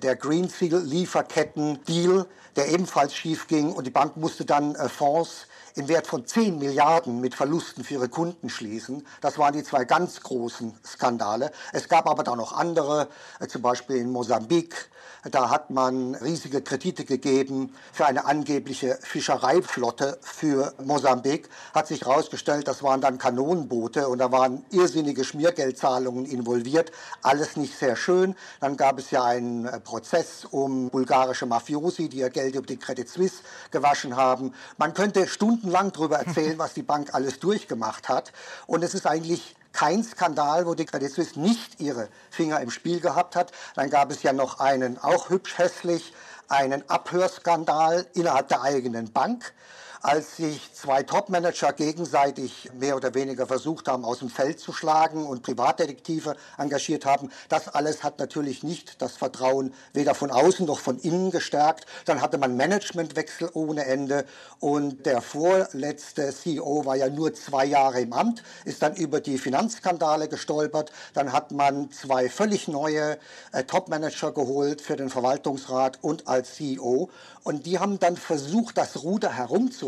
der 0.01 0.15
Greensill-Lieferketten-Deal, 0.15 2.25
der 2.55 2.69
ebenfalls 2.69 3.15
schief 3.15 3.47
ging 3.47 3.71
und 3.71 3.87
die 3.87 3.91
Bank 3.91 4.17
musste 4.17 4.45
dann 4.45 4.75
äh, 4.75 4.89
Fonds 4.89 5.47
im 5.75 5.87
Wert 5.87 6.07
von 6.07 6.25
10 6.25 6.57
Milliarden 6.59 7.21
mit 7.21 7.35
Verlusten 7.35 7.83
für 7.83 7.95
ihre 7.95 8.09
Kunden 8.09 8.49
schließen. 8.49 9.05
Das 9.21 9.37
waren 9.37 9.53
die 9.53 9.63
zwei 9.63 9.85
ganz 9.85 10.21
großen 10.21 10.73
Skandale. 10.85 11.51
Es 11.73 11.87
gab 11.87 12.07
aber 12.07 12.23
da 12.23 12.35
noch 12.35 12.53
andere, 12.53 13.07
äh, 13.39 13.47
zum 13.47 13.61
Beispiel 13.61 13.97
in 13.97 14.11
Mosambik. 14.11 14.89
Da 15.31 15.49
hat 15.49 15.69
man 15.69 16.15
riesige 16.15 16.61
Kredite 16.61 17.03
gegeben 17.03 17.73
für 17.91 18.05
eine 18.05 18.25
angebliche 18.25 18.97
Fischereiflotte 19.01 20.17
für 20.21 20.73
Mosambik. 20.83 21.49
Hat 21.73 21.87
sich 21.87 22.01
herausgestellt, 22.01 22.69
das 22.69 22.83
waren 22.83 23.01
dann 23.01 23.17
Kanonenboote 23.17 24.07
und 24.07 24.19
da 24.19 24.31
waren 24.31 24.63
irrsinnige 24.71 25.25
Schmiergeldzahlungen 25.25 26.25
involviert. 26.25 26.91
Alles 27.21 27.57
nicht 27.57 27.77
sehr 27.77 27.97
schön. 27.97 28.33
Dann 28.61 28.77
gab 28.77 28.97
es 28.97 29.11
ja 29.11 29.23
einen 29.23 29.67
Prozess 29.79 30.45
um 30.49 30.89
bulgarische 30.89 31.45
Mafiosi, 31.45 32.09
die 32.09 32.17
ihr 32.17 32.29
Geld 32.29 32.55
über 32.55 32.65
die 32.65 32.77
Credit 32.77 33.07
Suisse 33.07 33.43
gewaschen 33.71 34.15
haben. 34.15 34.53
Man 34.77 34.93
könnte 34.93 35.27
Stunden 35.27 35.59
stundenlang 35.59 35.91
darüber 35.91 36.17
erzählen, 36.17 36.57
was 36.57 36.73
die 36.73 36.83
Bank 36.83 37.13
alles 37.13 37.39
durchgemacht 37.39 38.09
hat. 38.09 38.31
Und 38.67 38.83
es 38.83 38.93
ist 38.93 39.05
eigentlich 39.05 39.55
kein 39.71 40.03
Skandal, 40.03 40.65
wo 40.65 40.73
die 40.73 40.85
Credit 40.85 41.11
Suisse 41.11 41.39
nicht 41.39 41.79
ihre 41.79 42.09
Finger 42.31 42.59
im 42.61 42.71
Spiel 42.71 42.99
gehabt 42.99 43.35
hat. 43.35 43.51
Dann 43.75 43.89
gab 43.89 44.11
es 44.11 44.23
ja 44.23 44.33
noch 44.33 44.59
einen, 44.59 44.97
auch 44.97 45.29
hübsch 45.29 45.57
hässlich, 45.57 46.13
einen 46.47 46.89
Abhörskandal 46.89 48.07
innerhalb 48.13 48.47
der 48.47 48.61
eigenen 48.63 49.11
Bank. 49.11 49.53
Als 50.01 50.37
sich 50.37 50.73
zwei 50.73 51.03
Topmanager 51.03 51.73
gegenseitig 51.73 52.69
mehr 52.79 52.95
oder 52.95 53.13
weniger 53.13 53.47
versucht 53.47 53.87
haben, 53.87 54.05
aus 54.05 54.19
dem 54.19 54.29
Feld 54.29 54.59
zu 54.59 54.71
schlagen 54.71 55.25
und 55.25 55.43
Privatdetektive 55.43 56.35
engagiert 56.57 57.05
haben. 57.05 57.29
Das 57.49 57.67
alles 57.67 58.03
hat 58.03 58.19
natürlich 58.19 58.63
nicht 58.63 59.01
das 59.01 59.17
Vertrauen 59.17 59.73
weder 59.93 60.15
von 60.15 60.31
außen 60.31 60.65
noch 60.65 60.79
von 60.79 60.97
innen 60.99 61.31
gestärkt. 61.31 61.85
Dann 62.05 62.21
hatte 62.21 62.37
man 62.37 62.55
Managementwechsel 62.55 63.49
ohne 63.53 63.85
Ende 63.85 64.25
und 64.59 65.05
der 65.05 65.21
vorletzte 65.21 66.33
CEO 66.33 66.85
war 66.85 66.95
ja 66.95 67.09
nur 67.09 67.33
zwei 67.33 67.65
Jahre 67.65 68.01
im 68.01 68.13
Amt, 68.13 68.43
ist 68.65 68.81
dann 68.81 68.95
über 68.95 69.19
die 69.19 69.37
Finanzskandale 69.37 70.29
gestolpert. 70.29 70.91
Dann 71.13 71.33
hat 71.33 71.51
man 71.51 71.91
zwei 71.91 72.29
völlig 72.29 72.67
neue 72.67 73.17
äh, 73.51 73.63
Topmanager 73.63 74.31
geholt 74.31 74.81
für 74.81 74.95
den 74.95 75.09
Verwaltungsrat 75.09 75.99
und 76.01 76.27
als 76.27 76.55
CEO 76.55 77.09
und 77.43 77.65
die 77.65 77.79
haben 77.79 77.99
dann 77.99 78.15
versucht, 78.15 78.77
das 78.77 79.01
Ruder 79.03 79.35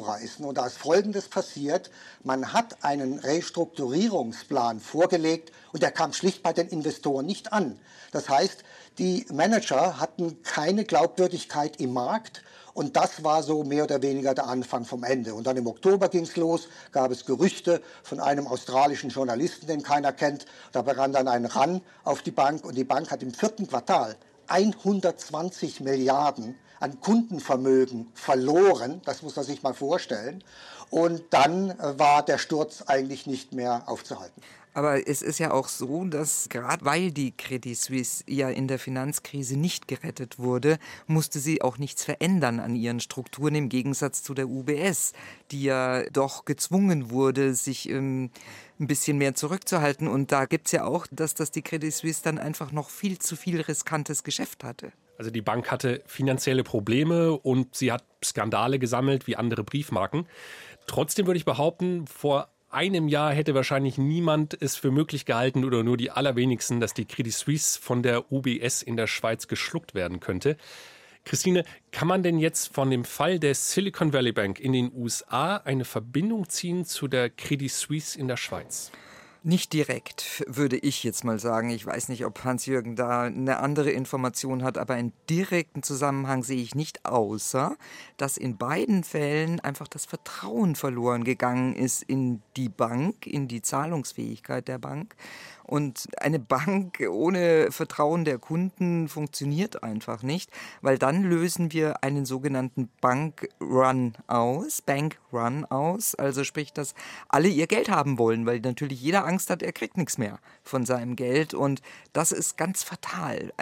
herumzureißen. 0.01 0.45
Und 0.45 0.57
da 0.57 0.65
ist 0.65 0.77
Folgendes 0.77 1.27
passiert. 1.27 1.89
Man 2.23 2.53
hat 2.53 2.83
einen 2.83 3.19
Restrukturierungsplan 3.19 4.79
vorgelegt 4.79 5.51
und 5.71 5.83
der 5.83 5.91
kam 5.91 6.13
schlicht 6.13 6.43
bei 6.43 6.53
den 6.53 6.67
Investoren 6.67 7.25
nicht 7.25 7.53
an. 7.53 7.79
Das 8.11 8.29
heißt, 8.29 8.63
die 8.97 9.25
Manager 9.31 9.99
hatten 9.99 10.41
keine 10.43 10.83
Glaubwürdigkeit 10.83 11.79
im 11.79 11.93
Markt. 11.93 12.43
Und 12.73 12.95
das 12.95 13.21
war 13.25 13.43
so 13.43 13.65
mehr 13.65 13.83
oder 13.83 14.01
weniger 14.01 14.33
der 14.33 14.47
Anfang 14.47 14.85
vom 14.85 15.03
Ende. 15.03 15.33
Und 15.33 15.45
dann 15.45 15.57
im 15.57 15.67
Oktober 15.67 16.07
ging 16.07 16.23
es 16.23 16.37
los, 16.37 16.69
gab 16.93 17.11
es 17.11 17.25
Gerüchte 17.25 17.81
von 18.01 18.21
einem 18.21 18.47
australischen 18.47 19.09
Journalisten, 19.09 19.67
den 19.67 19.83
keiner 19.83 20.13
kennt. 20.13 20.45
Da 20.71 20.81
begann 20.81 21.11
dann 21.11 21.27
ein 21.27 21.45
Ran 21.45 21.81
auf 22.05 22.21
die 22.21 22.31
Bank 22.31 22.63
und 22.63 22.77
die 22.77 22.85
Bank 22.85 23.11
hat 23.11 23.23
im 23.23 23.33
vierten 23.33 23.67
Quartal 23.67 24.15
120 24.47 25.81
Milliarden 25.81 26.55
an 26.81 26.99
Kundenvermögen 26.99 28.07
verloren. 28.13 29.01
Das 29.05 29.21
muss 29.21 29.35
man 29.35 29.45
sich 29.45 29.63
mal 29.63 29.73
vorstellen. 29.73 30.43
Und 30.89 31.23
dann 31.29 31.71
äh, 31.71 31.99
war 31.99 32.23
der 32.23 32.37
Sturz 32.37 32.83
eigentlich 32.87 33.25
nicht 33.25 33.53
mehr 33.53 33.83
aufzuhalten. 33.87 34.41
Aber 34.73 35.05
es 35.05 35.21
ist 35.21 35.37
ja 35.37 35.51
auch 35.51 35.67
so, 35.67 36.05
dass 36.05 36.47
gerade 36.47 36.85
weil 36.85 37.11
die 37.11 37.35
Credit 37.35 37.77
Suisse 37.77 38.23
ja 38.27 38.49
in 38.49 38.69
der 38.69 38.79
Finanzkrise 38.79 39.57
nicht 39.57 39.89
gerettet 39.89 40.39
wurde, 40.39 40.79
musste 41.07 41.39
sie 41.39 41.61
auch 41.61 41.77
nichts 41.77 42.05
verändern 42.05 42.61
an 42.61 42.75
ihren 42.75 43.01
Strukturen 43.01 43.55
im 43.55 43.67
Gegensatz 43.67 44.23
zu 44.23 44.33
der 44.33 44.47
UBS, 44.47 45.11
die 45.51 45.63
ja 45.63 46.09
doch 46.11 46.45
gezwungen 46.45 47.11
wurde, 47.11 47.53
sich 47.53 47.89
ähm, 47.89 48.31
ein 48.79 48.87
bisschen 48.87 49.17
mehr 49.17 49.35
zurückzuhalten. 49.35 50.07
Und 50.07 50.31
da 50.31 50.45
gibt 50.45 50.67
es 50.67 50.71
ja 50.71 50.85
auch, 50.85 51.05
dass 51.11 51.35
das 51.35 51.51
die 51.51 51.63
Credit 51.63 51.93
Suisse 51.93 52.21
dann 52.23 52.37
einfach 52.37 52.71
noch 52.71 52.89
viel 52.89 53.19
zu 53.19 53.35
viel 53.35 53.59
riskantes 53.59 54.23
Geschäft 54.23 54.63
hatte. 54.63 54.93
Also 55.21 55.29
die 55.29 55.43
Bank 55.43 55.69
hatte 55.69 56.01
finanzielle 56.07 56.63
Probleme 56.63 57.33
und 57.33 57.75
sie 57.75 57.91
hat 57.91 58.03
Skandale 58.25 58.79
gesammelt 58.79 59.27
wie 59.27 59.35
andere 59.35 59.63
Briefmarken. 59.63 60.25
Trotzdem 60.87 61.27
würde 61.27 61.37
ich 61.37 61.45
behaupten, 61.45 62.07
vor 62.07 62.47
einem 62.71 63.07
Jahr 63.07 63.31
hätte 63.31 63.53
wahrscheinlich 63.53 63.99
niemand 63.99 64.59
es 64.59 64.77
für 64.77 64.89
möglich 64.89 65.27
gehalten 65.27 65.63
oder 65.63 65.83
nur 65.83 65.95
die 65.95 66.09
allerwenigsten, 66.09 66.79
dass 66.79 66.95
die 66.95 67.05
Credit 67.05 67.31
Suisse 67.31 67.79
von 67.79 68.01
der 68.01 68.31
UBS 68.31 68.81
in 68.81 68.97
der 68.97 69.05
Schweiz 69.05 69.47
geschluckt 69.47 69.93
werden 69.93 70.21
könnte. 70.21 70.57
Christine, 71.23 71.65
kann 71.91 72.07
man 72.07 72.23
denn 72.23 72.39
jetzt 72.39 72.73
von 72.73 72.89
dem 72.89 73.05
Fall 73.05 73.37
der 73.37 73.53
Silicon 73.53 74.13
Valley 74.13 74.31
Bank 74.31 74.59
in 74.59 74.73
den 74.73 74.91
USA 74.91 75.57
eine 75.57 75.85
Verbindung 75.85 76.49
ziehen 76.49 76.83
zu 76.83 77.07
der 77.07 77.29
Credit 77.29 77.71
Suisse 77.71 78.17
in 78.17 78.27
der 78.27 78.37
Schweiz? 78.37 78.91
Nicht 79.43 79.73
direkt, 79.73 80.43
würde 80.45 80.77
ich 80.77 81.03
jetzt 81.03 81.23
mal 81.23 81.39
sagen. 81.39 81.71
Ich 81.71 81.83
weiß 81.83 82.09
nicht, 82.09 82.25
ob 82.25 82.43
Hans-Jürgen 82.43 82.95
da 82.95 83.23
eine 83.23 83.57
andere 83.57 83.89
Information 83.89 84.61
hat, 84.61 84.77
aber 84.77 84.93
einen 84.93 85.13
direkten 85.31 85.81
Zusammenhang 85.81 86.43
sehe 86.43 86.61
ich 86.61 86.75
nicht, 86.75 87.07
außer 87.07 87.75
dass 88.17 88.37
in 88.37 88.57
beiden 88.57 89.03
Fällen 89.03 89.59
einfach 89.59 89.87
das 89.87 90.05
Vertrauen 90.05 90.75
verloren 90.75 91.23
gegangen 91.23 91.75
ist 91.75 92.03
in 92.03 92.43
die 92.55 92.69
Bank, 92.69 93.25
in 93.25 93.47
die 93.47 93.63
Zahlungsfähigkeit 93.63 94.67
der 94.67 94.77
Bank. 94.77 95.15
Und 95.63 96.07
eine 96.19 96.39
Bank 96.39 97.01
ohne 97.09 97.71
Vertrauen 97.71 98.25
der 98.25 98.37
Kunden 98.39 99.07
funktioniert 99.07 99.83
einfach 99.83 100.23
nicht, 100.23 100.51
weil 100.81 100.97
dann 100.97 101.23
lösen 101.23 101.71
wir 101.71 102.03
einen 102.03 102.25
sogenannten 102.25 102.89
Bankrun 102.99 104.13
aus, 104.27 104.81
Bankrun 104.81 105.65
aus, 105.65 106.15
also 106.15 106.43
sprich, 106.43 106.73
dass 106.73 106.93
alle 107.29 107.47
ihr 107.47 107.67
Geld 107.67 107.89
haben 107.89 108.17
wollen, 108.17 108.45
weil 108.45 108.59
natürlich 108.59 109.01
jeder 109.01 109.25
Angst 109.25 109.49
hat, 109.49 109.61
er 109.63 109.71
kriegt 109.71 109.97
nichts 109.97 110.17
mehr 110.17 110.39
von 110.63 110.85
seinem 110.85 111.15
Geld 111.15 111.53
und 111.53 111.81
das 112.13 112.31
ist 112.31 112.57
ganz 112.57 112.83
fatal. 112.83 113.53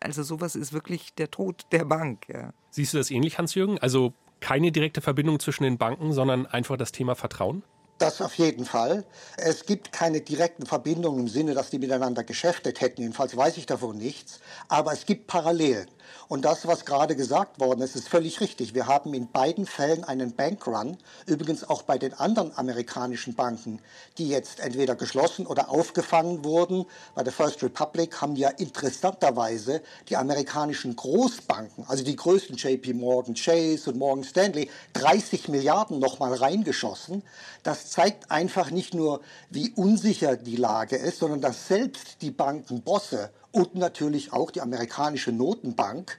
Also 0.00 0.22
sowas 0.22 0.56
ist 0.56 0.72
wirklich 0.72 1.14
der 1.14 1.30
Tod 1.30 1.66
der 1.72 1.84
Bank. 1.84 2.28
Ja. 2.28 2.52
Siehst 2.70 2.94
du 2.94 2.98
das 2.98 3.10
ähnlich, 3.10 3.38
Hans-Jürgen? 3.38 3.78
Also 3.78 4.12
keine 4.40 4.72
direkte 4.72 5.00
Verbindung 5.00 5.40
zwischen 5.40 5.64
den 5.64 5.78
Banken, 5.78 6.12
sondern 6.12 6.46
einfach 6.46 6.76
das 6.76 6.92
Thema 6.92 7.14
Vertrauen? 7.14 7.62
Das 7.98 8.20
auf 8.20 8.34
jeden 8.34 8.64
Fall. 8.64 9.04
Es 9.36 9.66
gibt 9.66 9.92
keine 9.92 10.20
direkten 10.20 10.66
Verbindungen 10.66 11.20
im 11.20 11.28
Sinne, 11.28 11.54
dass 11.54 11.70
die 11.70 11.78
miteinander 11.78 12.24
geschäftet 12.24 12.80
hätten. 12.80 13.02
Jedenfalls 13.02 13.36
weiß 13.36 13.56
ich 13.56 13.66
davon 13.66 13.96
nichts. 13.96 14.40
Aber 14.68 14.92
es 14.92 15.06
gibt 15.06 15.28
Parallelen. 15.28 15.88
Und 16.28 16.44
das, 16.44 16.66
was 16.66 16.84
gerade 16.84 17.16
gesagt 17.16 17.60
worden 17.60 17.82
ist, 17.82 17.96
ist 17.96 18.08
völlig 18.08 18.40
richtig. 18.40 18.74
Wir 18.74 18.86
haben 18.86 19.14
in 19.14 19.30
beiden 19.30 19.66
Fällen 19.66 20.04
einen 20.04 20.34
Bankrun, 20.34 20.96
übrigens 21.26 21.68
auch 21.68 21.82
bei 21.82 21.98
den 21.98 22.14
anderen 22.14 22.56
amerikanischen 22.56 23.34
Banken, 23.34 23.80
die 24.18 24.28
jetzt 24.28 24.60
entweder 24.60 24.96
geschlossen 24.96 25.46
oder 25.46 25.70
aufgefangen 25.70 26.44
wurden. 26.44 26.86
Bei 27.14 27.22
der 27.22 27.32
First 27.32 27.62
Republic 27.62 28.20
haben 28.20 28.36
ja 28.36 28.48
interessanterweise 28.48 29.82
die 30.08 30.16
amerikanischen 30.16 30.96
Großbanken, 30.96 31.84
also 31.88 32.04
die 32.04 32.16
größten 32.16 32.56
JP 32.56 32.94
Morgan 32.94 33.34
Chase 33.34 33.90
und 33.90 33.98
Morgan 33.98 34.24
Stanley, 34.24 34.70
30 34.94 35.48
Milliarden 35.48 35.98
nochmal 35.98 36.34
reingeschossen. 36.34 37.22
Das 37.62 37.83
zeigt 37.90 38.30
einfach 38.30 38.70
nicht 38.70 38.94
nur, 38.94 39.20
wie 39.50 39.72
unsicher 39.76 40.36
die 40.36 40.56
Lage 40.56 40.96
ist, 40.96 41.18
sondern 41.18 41.40
dass 41.40 41.68
selbst 41.68 42.22
die 42.22 42.30
Bankenbosse 42.30 43.30
und 43.52 43.74
natürlich 43.74 44.32
auch 44.32 44.50
die 44.50 44.60
amerikanische 44.60 45.32
Notenbank 45.32 46.18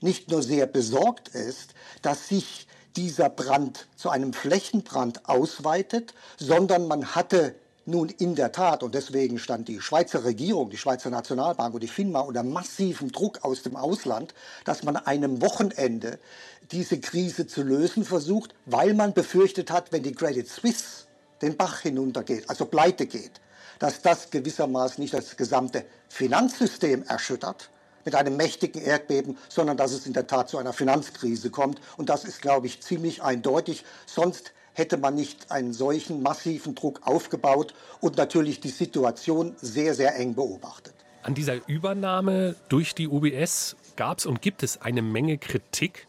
nicht 0.00 0.30
nur 0.30 0.42
sehr 0.42 0.66
besorgt 0.66 1.28
ist, 1.28 1.74
dass 2.02 2.28
sich 2.28 2.66
dieser 2.96 3.28
Brand 3.28 3.88
zu 3.96 4.10
einem 4.10 4.32
Flächenbrand 4.32 5.28
ausweitet, 5.28 6.14
sondern 6.38 6.86
man 6.88 7.14
hatte 7.14 7.54
nun 7.86 8.08
in 8.08 8.34
der 8.34 8.52
Tat, 8.52 8.82
und 8.82 8.94
deswegen 8.94 9.38
stand 9.38 9.68
die 9.68 9.80
Schweizer 9.80 10.24
Regierung, 10.24 10.70
die 10.70 10.76
Schweizer 10.76 11.08
Nationalbank 11.08 11.72
und 11.74 11.82
die 11.82 11.88
FINMA 11.88 12.20
unter 12.20 12.42
massivem 12.42 13.12
Druck 13.12 13.44
aus 13.44 13.62
dem 13.62 13.76
Ausland, 13.76 14.34
dass 14.64 14.82
man 14.82 14.96
einem 14.96 15.40
Wochenende 15.40 16.18
diese 16.72 16.98
Krise 16.98 17.46
zu 17.46 17.62
lösen 17.62 18.04
versucht, 18.04 18.54
weil 18.64 18.92
man 18.94 19.14
befürchtet 19.14 19.70
hat, 19.70 19.92
wenn 19.92 20.02
die 20.02 20.12
Credit 20.12 20.48
Suisse 20.48 21.05
den 21.42 21.56
Bach 21.56 21.80
hinuntergeht, 21.80 22.48
also 22.48 22.66
pleite 22.66 23.06
geht, 23.06 23.40
dass 23.78 24.02
das 24.02 24.30
gewissermaßen 24.30 25.02
nicht 25.02 25.14
das 25.14 25.36
gesamte 25.36 25.84
Finanzsystem 26.08 27.04
erschüttert 27.04 27.70
mit 28.04 28.14
einem 28.14 28.36
mächtigen 28.36 28.80
Erdbeben, 28.80 29.36
sondern 29.48 29.76
dass 29.76 29.92
es 29.92 30.06
in 30.06 30.12
der 30.12 30.26
Tat 30.26 30.48
zu 30.48 30.58
einer 30.58 30.72
Finanzkrise 30.72 31.50
kommt. 31.50 31.80
Und 31.96 32.08
das 32.08 32.24
ist, 32.24 32.40
glaube 32.40 32.68
ich, 32.68 32.80
ziemlich 32.80 33.22
eindeutig. 33.22 33.84
Sonst 34.06 34.52
hätte 34.72 34.96
man 34.96 35.14
nicht 35.14 35.50
einen 35.50 35.72
solchen 35.72 36.22
massiven 36.22 36.74
Druck 36.74 37.00
aufgebaut 37.02 37.74
und 38.00 38.16
natürlich 38.16 38.60
die 38.60 38.68
Situation 38.68 39.56
sehr, 39.60 39.94
sehr 39.94 40.16
eng 40.16 40.34
beobachtet. 40.34 40.94
An 41.22 41.34
dieser 41.34 41.66
Übernahme 41.68 42.54
durch 42.68 42.94
die 42.94 43.08
UBS 43.08 43.74
gab 43.96 44.18
es 44.18 44.26
und 44.26 44.40
gibt 44.40 44.62
es 44.62 44.80
eine 44.80 45.02
Menge 45.02 45.38
Kritik. 45.38 46.06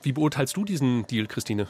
Wie 0.00 0.12
beurteilst 0.12 0.56
du 0.56 0.64
diesen 0.64 1.06
Deal, 1.06 1.26
Christine? 1.26 1.68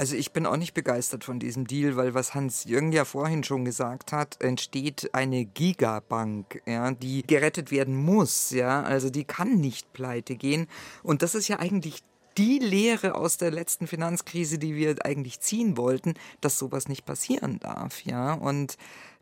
Also 0.00 0.16
ich 0.16 0.32
bin 0.32 0.46
auch 0.46 0.56
nicht 0.56 0.72
begeistert 0.72 1.24
von 1.24 1.38
diesem 1.38 1.66
Deal, 1.66 1.94
weil 1.94 2.14
was 2.14 2.34
Hans 2.34 2.64
Jürgen 2.64 2.90
ja 2.90 3.04
vorhin 3.04 3.44
schon 3.44 3.66
gesagt 3.66 4.12
hat, 4.12 4.40
entsteht 4.40 5.10
eine 5.12 5.44
Gigabank, 5.44 6.62
ja, 6.64 6.90
die 6.92 7.22
gerettet 7.22 7.70
werden 7.70 7.96
muss, 7.96 8.48
ja, 8.48 8.82
also 8.82 9.10
die 9.10 9.24
kann 9.24 9.60
nicht 9.60 9.92
pleite 9.92 10.36
gehen. 10.36 10.68
Und 11.02 11.20
das 11.20 11.34
ist 11.34 11.48
ja 11.48 11.58
eigentlich 11.58 12.02
die 12.38 12.60
Lehre 12.60 13.14
aus 13.14 13.36
der 13.36 13.50
letzten 13.50 13.86
Finanzkrise, 13.86 14.56
die 14.56 14.74
wir 14.74 15.04
eigentlich 15.04 15.40
ziehen 15.40 15.76
wollten, 15.76 16.14
dass 16.40 16.58
sowas 16.58 16.88
nicht 16.88 17.04
passieren 17.04 17.60
darf, 17.60 18.02
ja, 18.06 18.32
und 18.32 18.78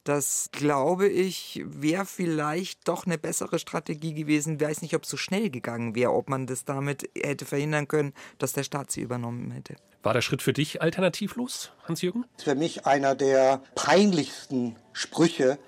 das 0.08 0.48
glaube 0.52 1.08
ich, 1.08 1.62
wäre 1.66 2.06
vielleicht 2.06 2.88
doch 2.88 3.06
eine 3.06 3.18
bessere 3.18 3.58
Strategie 3.58 4.14
gewesen. 4.14 4.56
Ich 4.56 4.60
weiß 4.60 4.82
nicht, 4.82 4.94
ob 4.94 5.04
es 5.04 5.10
so 5.10 5.16
schnell 5.16 5.50
gegangen 5.50 5.94
wäre, 5.94 6.12
ob 6.12 6.28
man 6.28 6.46
das 6.46 6.64
damit 6.64 7.10
hätte 7.16 7.44
verhindern 7.44 7.88
können, 7.88 8.14
dass 8.38 8.54
der 8.54 8.62
Staat 8.62 8.90
sie 8.90 9.02
übernommen 9.02 9.50
hätte. 9.50 9.76
War 10.02 10.14
der 10.14 10.22
Schritt 10.22 10.42
für 10.42 10.52
dich 10.52 10.80
alternativlos, 10.80 11.72
Hans-Jürgen? 11.84 12.24
Für 12.38 12.54
mich 12.54 12.86
einer 12.86 13.14
der 13.14 13.62
peinlichsten 13.74 14.76
Sprüche, 14.92 15.58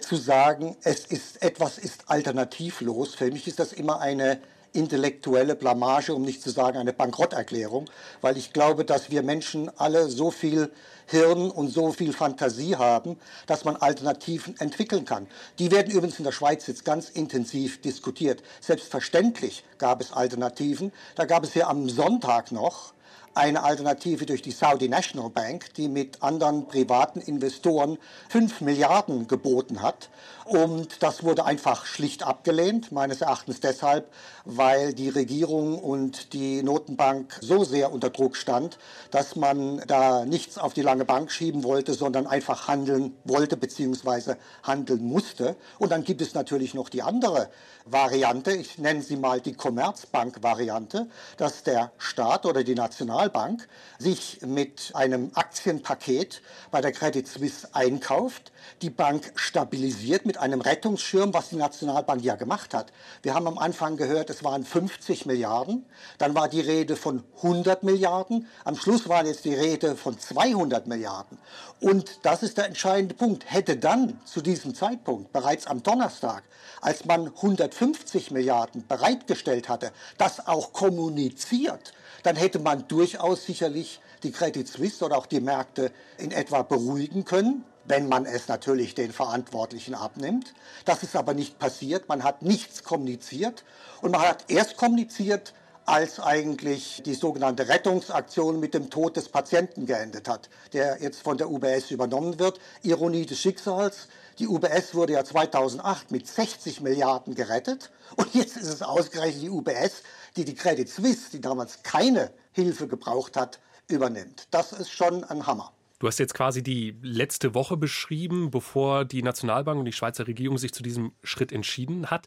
zu 0.00 0.16
sagen, 0.16 0.76
es 0.82 1.04
ist 1.04 1.42
etwas 1.42 1.78
ist 1.78 2.10
alternativlos. 2.10 3.14
Für 3.14 3.30
mich 3.30 3.46
ist 3.46 3.58
das 3.58 3.72
immer 3.72 4.00
eine 4.00 4.40
intellektuelle 4.72 5.54
Blamage, 5.54 6.14
um 6.14 6.22
nicht 6.22 6.42
zu 6.42 6.50
sagen 6.50 6.78
eine 6.78 6.92
Bankrotterklärung, 6.92 7.86
weil 8.20 8.36
ich 8.36 8.52
glaube, 8.52 8.84
dass 8.84 9.10
wir 9.10 9.22
Menschen 9.22 9.70
alle 9.78 10.08
so 10.08 10.30
viel 10.30 10.70
Hirn 11.06 11.50
und 11.50 11.68
so 11.68 11.92
viel 11.92 12.12
Fantasie 12.12 12.76
haben, 12.76 13.18
dass 13.46 13.64
man 13.64 13.76
Alternativen 13.76 14.58
entwickeln 14.60 15.04
kann. 15.04 15.26
Die 15.58 15.72
werden 15.72 15.90
übrigens 15.90 16.18
in 16.18 16.24
der 16.24 16.32
Schweiz 16.32 16.66
jetzt 16.68 16.84
ganz 16.84 17.10
intensiv 17.10 17.80
diskutiert. 17.80 18.42
Selbstverständlich 18.60 19.64
gab 19.78 20.00
es 20.00 20.12
Alternativen. 20.12 20.92
Da 21.16 21.24
gab 21.24 21.42
es 21.42 21.54
ja 21.54 21.68
am 21.68 21.88
Sonntag 21.88 22.52
noch 22.52 22.92
eine 23.34 23.62
Alternative 23.62 24.26
durch 24.26 24.42
die 24.42 24.50
Saudi 24.50 24.88
National 24.88 25.30
Bank, 25.30 25.72
die 25.74 25.88
mit 25.88 26.22
anderen 26.22 26.66
privaten 26.66 27.20
Investoren 27.20 27.98
5 28.28 28.60
Milliarden 28.60 29.28
geboten 29.28 29.82
hat. 29.82 30.10
Und 30.44 31.02
das 31.04 31.22
wurde 31.22 31.44
einfach 31.44 31.86
schlicht 31.86 32.24
abgelehnt, 32.24 32.90
meines 32.90 33.20
Erachtens 33.20 33.60
deshalb, 33.60 34.10
weil 34.44 34.94
die 34.94 35.08
Regierung 35.08 35.78
und 35.78 36.32
die 36.32 36.64
Notenbank 36.64 37.38
so 37.40 37.62
sehr 37.62 37.92
unter 37.92 38.10
Druck 38.10 38.36
stand, 38.36 38.78
dass 39.12 39.36
man 39.36 39.80
da 39.86 40.24
nichts 40.24 40.58
auf 40.58 40.72
die 40.72 40.82
lange 40.82 41.04
Bank 41.04 41.30
schieben 41.30 41.62
wollte, 41.62 41.94
sondern 41.94 42.26
einfach 42.26 42.66
handeln 42.66 43.14
wollte 43.22 43.56
bzw. 43.56 44.34
handeln 44.64 45.04
musste. 45.04 45.54
Und 45.78 45.92
dann 45.92 46.02
gibt 46.02 46.20
es 46.20 46.34
natürlich 46.34 46.74
noch 46.74 46.88
die 46.88 47.02
andere 47.02 47.48
Variante, 47.92 48.52
ich 48.52 48.78
nenne 48.78 49.02
sie 49.02 49.16
mal 49.16 49.40
die 49.40 49.54
Commerzbank-Variante, 49.54 51.08
dass 51.36 51.64
der 51.64 51.90
Staat 51.98 52.46
oder 52.46 52.62
die 52.62 52.74
Nationalbank 52.74 53.66
sich 53.98 54.40
mit 54.42 54.92
einem 54.94 55.32
Aktienpaket 55.34 56.42
bei 56.70 56.80
der 56.80 56.92
Credit 56.92 57.26
Suisse 57.26 57.68
einkauft, 57.72 58.52
die 58.82 58.90
Bank 58.90 59.32
stabilisiert 59.34 60.24
mit 60.24 60.38
einem 60.38 60.60
Rettungsschirm, 60.60 61.34
was 61.34 61.48
die 61.48 61.56
Nationalbank 61.56 62.22
ja 62.22 62.36
gemacht 62.36 62.74
hat. 62.74 62.92
Wir 63.22 63.34
haben 63.34 63.46
am 63.46 63.58
Anfang 63.58 63.96
gehört, 63.96 64.30
es 64.30 64.44
waren 64.44 64.64
50 64.64 65.26
Milliarden, 65.26 65.84
dann 66.18 66.34
war 66.34 66.48
die 66.48 66.60
Rede 66.60 66.96
von 66.96 67.24
100 67.38 67.82
Milliarden, 67.82 68.46
am 68.64 68.76
Schluss 68.76 69.08
war 69.08 69.26
jetzt 69.26 69.44
die 69.44 69.54
Rede 69.54 69.96
von 69.96 70.18
200 70.18 70.86
Milliarden. 70.86 71.38
Und 71.80 72.20
das 72.22 72.42
ist 72.42 72.58
der 72.58 72.66
entscheidende 72.66 73.14
Punkt. 73.14 73.50
Hätte 73.50 73.76
dann 73.76 74.20
zu 74.24 74.42
diesem 74.42 74.74
Zeitpunkt, 74.74 75.32
bereits 75.32 75.66
am 75.66 75.82
Donnerstag, 75.82 76.42
als 76.82 77.06
man 77.06 77.28
150 77.28 78.30
Milliarden 78.30 78.86
bereitgestellt 78.86 79.68
hatte, 79.68 79.92
das 80.18 80.46
auch 80.46 80.72
kommuniziert, 80.72 81.94
dann 82.22 82.36
hätte 82.36 82.58
man 82.58 82.86
durchaus 82.86 83.46
sicherlich 83.46 84.00
die 84.22 84.30
Credit 84.30 84.68
Suisse 84.68 85.02
oder 85.04 85.16
auch 85.16 85.26
die 85.26 85.40
Märkte 85.40 85.90
in 86.18 86.32
etwa 86.32 86.62
beruhigen 86.62 87.24
können 87.24 87.64
wenn 87.86 88.08
man 88.08 88.24
es 88.24 88.46
natürlich 88.46 88.94
den 88.94 89.12
Verantwortlichen 89.12 89.94
abnimmt. 89.94 90.54
Das 90.84 91.02
ist 91.02 91.16
aber 91.16 91.34
nicht 91.34 91.58
passiert. 91.58 92.08
Man 92.08 92.22
hat 92.22 92.42
nichts 92.42 92.84
kommuniziert 92.84 93.64
und 94.00 94.12
man 94.12 94.20
hat 94.20 94.44
erst 94.48 94.76
kommuniziert, 94.76 95.54
als 95.90 96.20
eigentlich 96.20 97.02
die 97.04 97.14
sogenannte 97.14 97.68
Rettungsaktion 97.68 98.60
mit 98.60 98.74
dem 98.74 98.90
Tod 98.90 99.16
des 99.16 99.28
Patienten 99.28 99.86
geendet 99.86 100.28
hat, 100.28 100.48
der 100.72 101.02
jetzt 101.02 101.20
von 101.20 101.36
der 101.36 101.50
UBS 101.50 101.90
übernommen 101.90 102.38
wird. 102.38 102.60
Ironie 102.82 103.26
des 103.26 103.40
Schicksals. 103.40 104.06
Die 104.38 104.46
UBS 104.46 104.94
wurde 104.94 105.14
ja 105.14 105.24
2008 105.24 106.12
mit 106.12 106.28
60 106.28 106.80
Milliarden 106.80 107.34
gerettet 107.34 107.90
und 108.14 108.32
jetzt 108.34 108.56
ist 108.56 108.68
es 108.68 108.82
ausgerechnet 108.82 109.42
die 109.42 109.50
UBS, 109.50 110.04
die 110.36 110.44
die 110.44 110.54
Credit 110.54 110.88
Suisse, 110.88 111.32
die 111.32 111.40
damals 111.40 111.82
keine 111.82 112.30
Hilfe 112.52 112.86
gebraucht 112.86 113.36
hat, 113.36 113.58
übernimmt. 113.88 114.46
Das 114.52 114.72
ist 114.72 114.92
schon 114.92 115.24
ein 115.24 115.48
Hammer. 115.48 115.72
Du 115.98 116.06
hast 116.06 116.20
jetzt 116.20 116.34
quasi 116.34 116.62
die 116.62 116.96
letzte 117.02 117.52
Woche 117.54 117.76
beschrieben, 117.76 118.52
bevor 118.52 119.04
die 119.04 119.24
Nationalbank 119.24 119.80
und 119.80 119.86
die 119.86 119.92
Schweizer 119.92 120.28
Regierung 120.28 120.56
sich 120.56 120.72
zu 120.72 120.84
diesem 120.84 121.12
Schritt 121.24 121.50
entschieden 121.50 122.12
hat. 122.12 122.26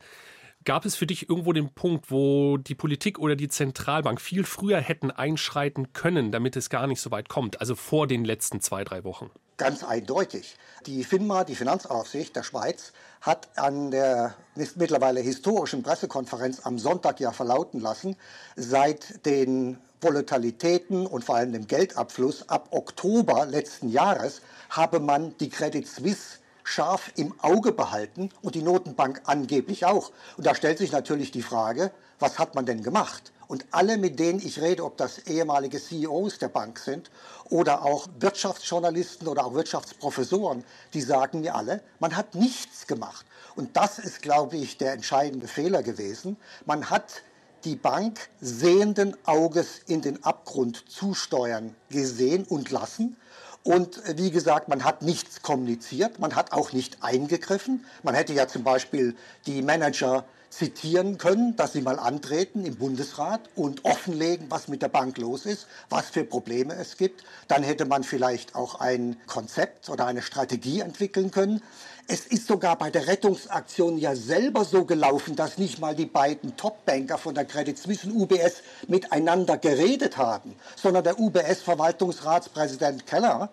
Gab 0.66 0.86
es 0.86 0.96
für 0.96 1.08
dich 1.08 1.30
irgendwo 1.30 1.52
den 1.52 1.74
Punkt, 1.74 2.10
wo 2.10 2.58
die 2.58 2.76
Politik 2.76 3.20
oder 3.20 3.36
die 3.36 3.50
Zentralbank 3.50 4.22
viel 4.22 4.46
früher 4.46 4.80
hätten 4.80 5.12
einschreiten 5.12 5.92
können, 5.94 6.32
damit 6.32 6.56
es 6.56 6.70
gar 6.70 6.88
nicht 6.88 7.02
so 7.02 7.12
weit 7.12 7.28
kommt, 7.28 7.60
also 7.60 7.76
vor 7.76 8.08
den 8.08 8.24
letzten 8.24 8.62
zwei, 8.62 8.84
drei 8.84 9.04
Wochen? 9.04 9.30
Ganz 9.58 9.84
eindeutig. 9.84 10.58
Die 10.86 11.04
FINMA, 11.04 11.44
die 11.44 11.56
Finanzaufsicht 11.56 12.36
der 12.36 12.44
Schweiz, 12.44 12.94
hat 13.22 13.50
an 13.58 13.92
der 13.92 14.36
mittlerweile 14.76 15.20
historischen 15.20 15.84
Pressekonferenz 15.84 16.62
am 16.66 16.80
Sonntag 16.80 17.20
ja 17.20 17.32
verlauten 17.32 17.80
lassen, 17.80 18.16
seit 18.56 19.26
den 19.26 19.78
Volatilitäten 20.02 21.06
und 21.06 21.24
vor 21.24 21.36
allem 21.36 21.54
dem 21.54 21.68
Geldabfluss 21.68 22.50
ab 22.50 22.70
Oktober 22.72 23.46
letzten 23.46 23.90
Jahres 23.90 24.42
habe 24.70 25.00
man 25.00 25.38
die 25.38 25.50
Credit 25.50 25.88
Suisse 25.88 26.40
scharf 26.64 27.12
im 27.16 27.34
Auge 27.42 27.72
behalten 27.72 28.30
und 28.42 28.56
die 28.56 28.62
Notenbank 28.62 29.22
angeblich 29.26 29.86
auch. 29.86 30.12
Und 30.38 30.46
da 30.46 30.56
stellt 30.56 30.78
sich 30.78 30.92
natürlich 30.92 31.32
die 31.32 31.42
Frage, 31.42 31.92
was 32.20 32.40
hat 32.40 32.56
man 32.56 32.66
denn 32.66 32.84
gemacht? 32.84 33.32
Und 33.48 33.66
alle, 33.72 33.98
mit 33.98 34.20
denen 34.20 34.40
ich 34.40 34.62
rede, 34.62 34.84
ob 34.84 34.98
das 34.98 35.20
ehemalige 35.28 35.80
CEOs 35.80 36.40
der 36.40 36.48
Bank 36.48 36.80
sind 36.80 37.12
oder 37.50 37.84
auch 37.84 38.08
Wirtschaftsjournalisten 38.20 39.28
oder 39.28 39.46
auch 39.46 39.54
Wirtschaftsprofessoren, 39.54 40.64
die 40.94 41.02
sagen 41.02 41.42
mir 41.42 41.56
alle, 41.56 41.84
man 42.00 42.16
hat 42.16 42.36
nichts 42.36 42.88
gemacht. 42.88 43.26
Und 43.56 43.76
das 43.78 44.00
ist, 44.00 44.22
glaube 44.22 44.58
ich, 44.58 44.78
der 44.78 44.94
entscheidende 44.94 45.48
Fehler 45.48 45.84
gewesen. 45.84 46.38
Man 46.66 46.90
hat 46.90 47.24
die 47.64 47.76
Bank 47.76 48.30
sehenden 48.42 49.16
Auges 49.26 49.82
in 49.88 50.02
den 50.02 50.24
Abgrund 50.24 50.84
zusteuern 50.90 51.76
gesehen 51.90 52.46
und 52.46 52.72
lassen. 52.72 53.18
Und 53.64 54.06
äh, 54.06 54.18
wie 54.18 54.32
gesagt, 54.32 54.68
man 54.68 54.84
hat 54.84 55.02
nichts 55.02 55.42
kommuniziert, 55.42 56.20
man 56.20 56.36
hat 56.36 56.52
auch 56.52 56.74
nicht 56.74 56.98
eingegriffen. 57.02 57.86
Man 58.04 58.14
hätte 58.14 58.34
ja 58.34 58.48
zum 58.48 58.64
Beispiel 58.64 59.16
die 59.46 59.62
Manager 59.62 60.26
zitieren 60.54 61.18
können, 61.18 61.56
dass 61.56 61.74
sie 61.74 61.82
mal 61.82 61.98
antreten 61.98 62.66
im 62.66 62.76
Bundesrat 62.76 63.42
und 63.56 63.86
offenlegen, 63.86 64.46
was 64.50 64.68
mit 64.68 64.82
der 64.82 64.88
Bank 64.88 65.18
los 65.18 65.46
ist, 65.46 65.68
was 65.90 66.10
für 66.10 66.24
Probleme 66.24 66.76
es 66.76 66.98
gibt. 66.98 67.24
Dann 67.48 67.64
hätte 67.64 67.86
man 67.86 68.04
vielleicht 68.04 68.56
auch 68.56 68.80
ein 68.80 69.18
Konzept 69.26 69.90
oder 69.90 70.06
eine 70.06 70.22
Strategie 70.22 70.82
entwickeln 70.82 71.32
können. 71.32 71.62
Es 72.08 72.28
ist 72.28 72.48
sogar 72.48 72.78
bei 72.78 72.92
der 72.92 73.08
Rettungsaktion 73.08 73.98
ja 73.98 74.16
selber 74.16 74.66
so 74.66 74.86
gelaufen, 74.86 75.36
dass 75.36 75.58
nicht 75.58 75.80
mal 75.80 75.96
die 75.96 76.06
beiden 76.06 76.56
Topbanker 76.58 77.18
von 77.18 77.34
der 77.34 77.46
Credit 77.46 77.78
Suisse 77.78 78.08
und 78.08 78.16
UBS 78.16 78.62
miteinander 78.88 79.58
geredet 79.58 80.18
haben, 80.18 80.56
sondern 80.76 81.04
der 81.04 81.20
UBS-Verwaltungsratspräsident 81.20 83.08
Keller 83.08 83.50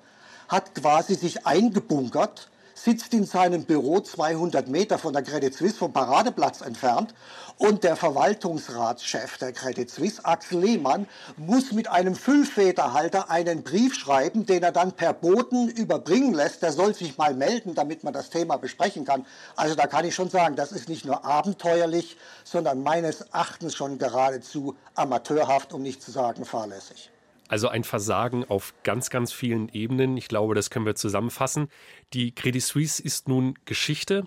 hat 0.48 0.74
quasi 0.74 1.14
sich 1.14 1.46
eingebunkert 1.46 2.50
sitzt 2.82 3.12
in 3.12 3.26
seinem 3.26 3.64
Büro 3.64 4.00
200 4.00 4.68
Meter 4.68 4.98
von 4.98 5.12
der 5.12 5.22
Credit 5.22 5.52
Suisse 5.52 5.76
vom 5.76 5.92
Paradeplatz 5.92 6.62
entfernt 6.62 7.14
und 7.58 7.84
der 7.84 7.94
Verwaltungsratschef 7.94 9.36
der 9.36 9.52
Credit 9.52 9.90
Suisse, 9.90 10.24
Axel 10.24 10.60
Lehmann, 10.60 11.06
muss 11.36 11.72
mit 11.72 11.88
einem 11.88 12.14
Füllfederhalter 12.14 13.30
einen 13.30 13.62
Brief 13.62 13.94
schreiben, 13.94 14.46
den 14.46 14.62
er 14.62 14.72
dann 14.72 14.92
per 14.92 15.12
Boten 15.12 15.68
überbringen 15.68 16.32
lässt. 16.32 16.62
Der 16.62 16.72
soll 16.72 16.94
sich 16.94 17.18
mal 17.18 17.34
melden, 17.34 17.74
damit 17.74 18.02
man 18.02 18.14
das 18.14 18.30
Thema 18.30 18.56
besprechen 18.56 19.04
kann. 19.04 19.26
Also 19.56 19.74
da 19.74 19.86
kann 19.86 20.06
ich 20.06 20.14
schon 20.14 20.30
sagen, 20.30 20.56
das 20.56 20.72
ist 20.72 20.88
nicht 20.88 21.04
nur 21.04 21.24
abenteuerlich, 21.24 22.16
sondern 22.44 22.82
meines 22.82 23.20
Erachtens 23.20 23.74
schon 23.74 23.98
geradezu 23.98 24.74
amateurhaft, 24.94 25.74
um 25.74 25.82
nicht 25.82 26.02
zu 26.02 26.10
sagen 26.10 26.46
fahrlässig. 26.46 27.10
Also 27.50 27.66
ein 27.66 27.82
Versagen 27.82 28.44
auf 28.44 28.74
ganz, 28.84 29.10
ganz 29.10 29.32
vielen 29.32 29.68
Ebenen. 29.70 30.16
Ich 30.16 30.28
glaube, 30.28 30.54
das 30.54 30.70
können 30.70 30.86
wir 30.86 30.94
zusammenfassen. 30.94 31.68
Die 32.12 32.32
Credit 32.32 32.62
Suisse 32.62 33.02
ist 33.02 33.26
nun 33.28 33.54
Geschichte. 33.64 34.22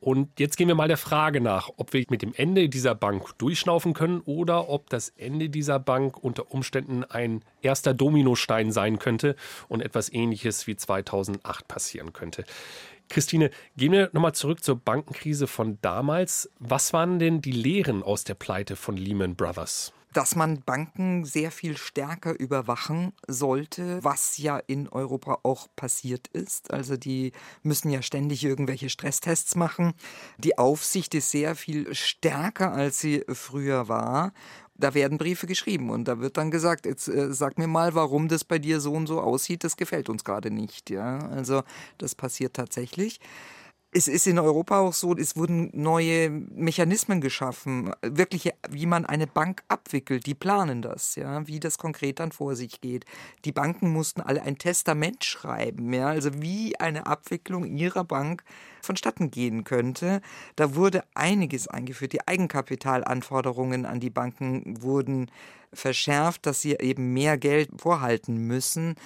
Und 0.00 0.38
jetzt 0.38 0.58
gehen 0.58 0.68
wir 0.68 0.74
mal 0.74 0.86
der 0.86 0.98
Frage 0.98 1.40
nach, 1.40 1.70
ob 1.78 1.94
wir 1.94 2.04
mit 2.10 2.20
dem 2.20 2.34
Ende 2.34 2.68
dieser 2.68 2.94
Bank 2.94 3.38
durchschnaufen 3.38 3.94
können 3.94 4.20
oder 4.20 4.68
ob 4.68 4.90
das 4.90 5.08
Ende 5.16 5.48
dieser 5.48 5.78
Bank 5.78 6.22
unter 6.22 6.52
Umständen 6.52 7.04
ein 7.04 7.42
erster 7.62 7.94
Dominostein 7.94 8.70
sein 8.70 8.98
könnte 8.98 9.34
und 9.68 9.80
etwas 9.80 10.12
Ähnliches 10.12 10.66
wie 10.66 10.76
2008 10.76 11.66
passieren 11.66 12.12
könnte. 12.12 12.44
Christine, 13.08 13.50
gehen 13.78 13.92
wir 13.92 14.10
nochmal 14.12 14.34
zurück 14.34 14.62
zur 14.62 14.76
Bankenkrise 14.76 15.46
von 15.46 15.78
damals. 15.80 16.50
Was 16.58 16.92
waren 16.92 17.18
denn 17.18 17.40
die 17.40 17.52
Lehren 17.52 18.02
aus 18.02 18.24
der 18.24 18.34
Pleite 18.34 18.76
von 18.76 18.94
Lehman 18.94 19.36
Brothers? 19.36 19.94
Dass 20.18 20.34
man 20.34 20.62
Banken 20.62 21.24
sehr 21.24 21.52
viel 21.52 21.76
stärker 21.76 22.36
überwachen 22.36 23.12
sollte, 23.28 24.02
was 24.02 24.36
ja 24.36 24.58
in 24.58 24.88
Europa 24.88 25.38
auch 25.44 25.68
passiert 25.76 26.26
ist. 26.26 26.72
Also 26.72 26.96
die 26.96 27.30
müssen 27.62 27.88
ja 27.88 28.02
ständig 28.02 28.42
irgendwelche 28.42 28.90
Stresstests 28.90 29.54
machen. 29.54 29.94
Die 30.38 30.58
Aufsicht 30.58 31.14
ist 31.14 31.30
sehr 31.30 31.54
viel 31.54 31.94
stärker, 31.94 32.72
als 32.72 32.98
sie 32.98 33.24
früher 33.28 33.86
war. 33.86 34.32
Da 34.74 34.92
werden 34.92 35.18
Briefe 35.18 35.46
geschrieben 35.46 35.88
und 35.88 36.08
da 36.08 36.18
wird 36.18 36.36
dann 36.36 36.50
gesagt, 36.50 36.86
jetzt 36.86 37.06
äh, 37.06 37.32
sag 37.32 37.56
mir 37.56 37.68
mal, 37.68 37.94
warum 37.94 38.26
das 38.26 38.42
bei 38.42 38.58
dir 38.58 38.80
so 38.80 38.94
und 38.94 39.06
so 39.06 39.20
aussieht, 39.20 39.62
das 39.62 39.76
gefällt 39.76 40.08
uns 40.08 40.24
gerade 40.24 40.50
nicht. 40.50 40.90
Ja, 40.90 41.28
also 41.28 41.62
das 41.96 42.16
passiert 42.16 42.54
tatsächlich 42.54 43.20
es 43.90 44.06
ist 44.06 44.26
in 44.26 44.38
Europa 44.38 44.80
auch 44.80 44.92
so, 44.92 45.16
es 45.16 45.36
wurden 45.36 45.70
neue 45.72 46.28
Mechanismen 46.28 47.22
geschaffen, 47.22 47.90
wirklich 48.02 48.52
wie 48.68 48.84
man 48.84 49.06
eine 49.06 49.26
Bank 49.26 49.62
abwickelt. 49.68 50.26
Die 50.26 50.34
planen 50.34 50.82
das, 50.82 51.14
ja, 51.16 51.46
wie 51.46 51.58
das 51.58 51.78
konkret 51.78 52.20
dann 52.20 52.30
vor 52.30 52.54
sich 52.54 52.82
geht. 52.82 53.06
Die 53.46 53.52
Banken 53.52 53.90
mussten 53.90 54.20
alle 54.20 54.42
ein 54.42 54.58
Testament 54.58 55.24
schreiben, 55.24 55.92
ja, 55.94 56.08
also 56.08 56.42
wie 56.42 56.78
eine 56.78 57.06
Abwicklung 57.06 57.64
ihrer 57.64 58.04
Bank 58.04 58.44
vonstatten 58.82 59.30
gehen 59.30 59.64
könnte. 59.64 60.20
Da 60.56 60.74
wurde 60.74 61.02
einiges 61.14 61.66
eingeführt. 61.66 62.12
Die 62.12 62.28
Eigenkapitalanforderungen 62.28 63.86
an 63.86 64.00
die 64.00 64.10
Banken 64.10 64.82
wurden 64.82 65.30
verschärft, 65.72 66.44
dass 66.44 66.60
sie 66.60 66.72
eben 66.74 67.14
mehr 67.14 67.38
Geld 67.38 67.70
vorhalten 67.78 68.36
müssen. 68.36 68.96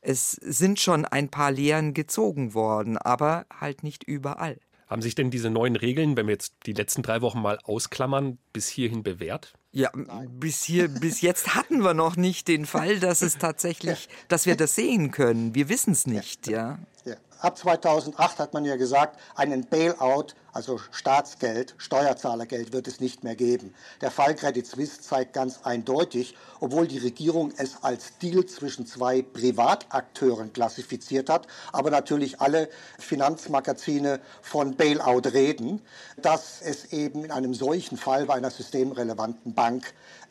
Es 0.00 0.32
sind 0.32 0.80
schon 0.80 1.04
ein 1.04 1.28
paar 1.28 1.50
Lehren 1.50 1.94
gezogen 1.94 2.54
worden, 2.54 2.96
aber 2.98 3.46
halt 3.60 3.82
nicht 3.82 4.04
überall. 4.04 4.58
Haben 4.86 5.02
sich 5.02 5.14
denn 5.14 5.30
diese 5.30 5.50
neuen 5.50 5.76
Regeln, 5.76 6.16
wenn 6.16 6.26
wir 6.26 6.32
jetzt 6.32 6.54
die 6.64 6.72
letzten 6.72 7.02
drei 7.02 7.20
Wochen 7.20 7.42
mal 7.42 7.58
ausklammern, 7.64 8.38
bis 8.52 8.68
hierhin 8.68 9.02
bewährt? 9.02 9.52
Ja, 9.78 9.92
bis 10.28 10.64
hier, 10.64 10.88
bis 10.88 11.20
jetzt 11.20 11.54
hatten 11.54 11.84
wir 11.84 11.94
noch 11.94 12.16
nicht 12.16 12.48
den 12.48 12.66
Fall, 12.66 12.98
dass 12.98 13.22
es 13.22 13.38
tatsächlich, 13.38 14.08
dass 14.26 14.44
wir 14.44 14.56
das 14.56 14.74
sehen 14.74 15.12
können. 15.12 15.54
Wir 15.54 15.68
wissen 15.68 15.92
es 15.92 16.04
nicht, 16.04 16.48
ja. 16.48 16.80
ja. 17.04 17.14
Ab 17.40 17.56
2008 17.56 18.40
hat 18.40 18.52
man 18.52 18.64
ja 18.64 18.74
gesagt, 18.74 19.16
einen 19.36 19.64
Bailout, 19.64 20.34
also 20.52 20.80
Staatsgeld, 20.90 21.76
Steuerzahlergeld 21.78 22.72
wird 22.72 22.88
es 22.88 22.98
nicht 22.98 23.22
mehr 23.22 23.36
geben. 23.36 23.76
Der 24.00 24.10
Fall 24.10 24.34
Credit 24.34 24.66
Suisse 24.66 25.00
zeigt 25.00 25.34
ganz 25.34 25.60
eindeutig, 25.62 26.34
obwohl 26.58 26.88
die 26.88 26.98
Regierung 26.98 27.52
es 27.56 27.84
als 27.84 28.18
Deal 28.18 28.44
zwischen 28.46 28.86
zwei 28.86 29.22
Privatakteuren 29.22 30.52
klassifiziert 30.52 31.30
hat, 31.30 31.46
aber 31.70 31.92
natürlich 31.92 32.40
alle 32.40 32.68
Finanzmagazine 32.98 34.18
von 34.42 34.74
Bailout 34.74 35.28
reden, 35.32 35.80
dass 36.20 36.60
es 36.60 36.86
eben 36.92 37.24
in 37.24 37.30
einem 37.30 37.54
solchen 37.54 37.96
Fall 37.98 38.26
bei 38.26 38.34
einer 38.34 38.50
systemrelevanten 38.50 39.54
Bank 39.54 39.67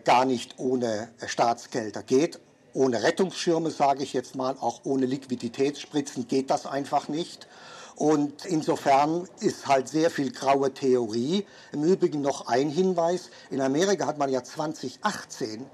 gar 0.06 0.26
nicht 0.26 0.56
ohne 0.58 1.10
Staatsgelder 1.26 2.04
geht 2.04 2.40
ohne 2.78 3.02
Rettungsschirme, 3.02 3.72
sage 3.72 4.04
ich 4.04 4.14
jetzt 4.14 4.36
mal, 4.36 4.56
auch 4.62 4.82
ohne 4.84 5.08
Liquiditätsspritzen 5.08 6.28
geht 6.28 6.52
das 6.52 6.68
einfach 6.68 7.08
nicht. 7.08 7.48
Und 7.96 8.46
insofern 8.46 9.28
ist 9.40 9.66
halt 9.66 9.88
sehr 9.88 10.12
viel 10.12 10.32
graue 10.32 10.72
Theorie. 10.72 11.48
Im 11.72 11.84
Übrigen 11.84 12.22
noch 12.22 12.48
ein 12.48 12.70
Hinweis. 12.70 13.32
In 13.50 13.60
Amerika 13.60 14.06
hat 14.06 14.20
man 14.20 14.30
ja 14.30 14.44
2018 14.44 15.66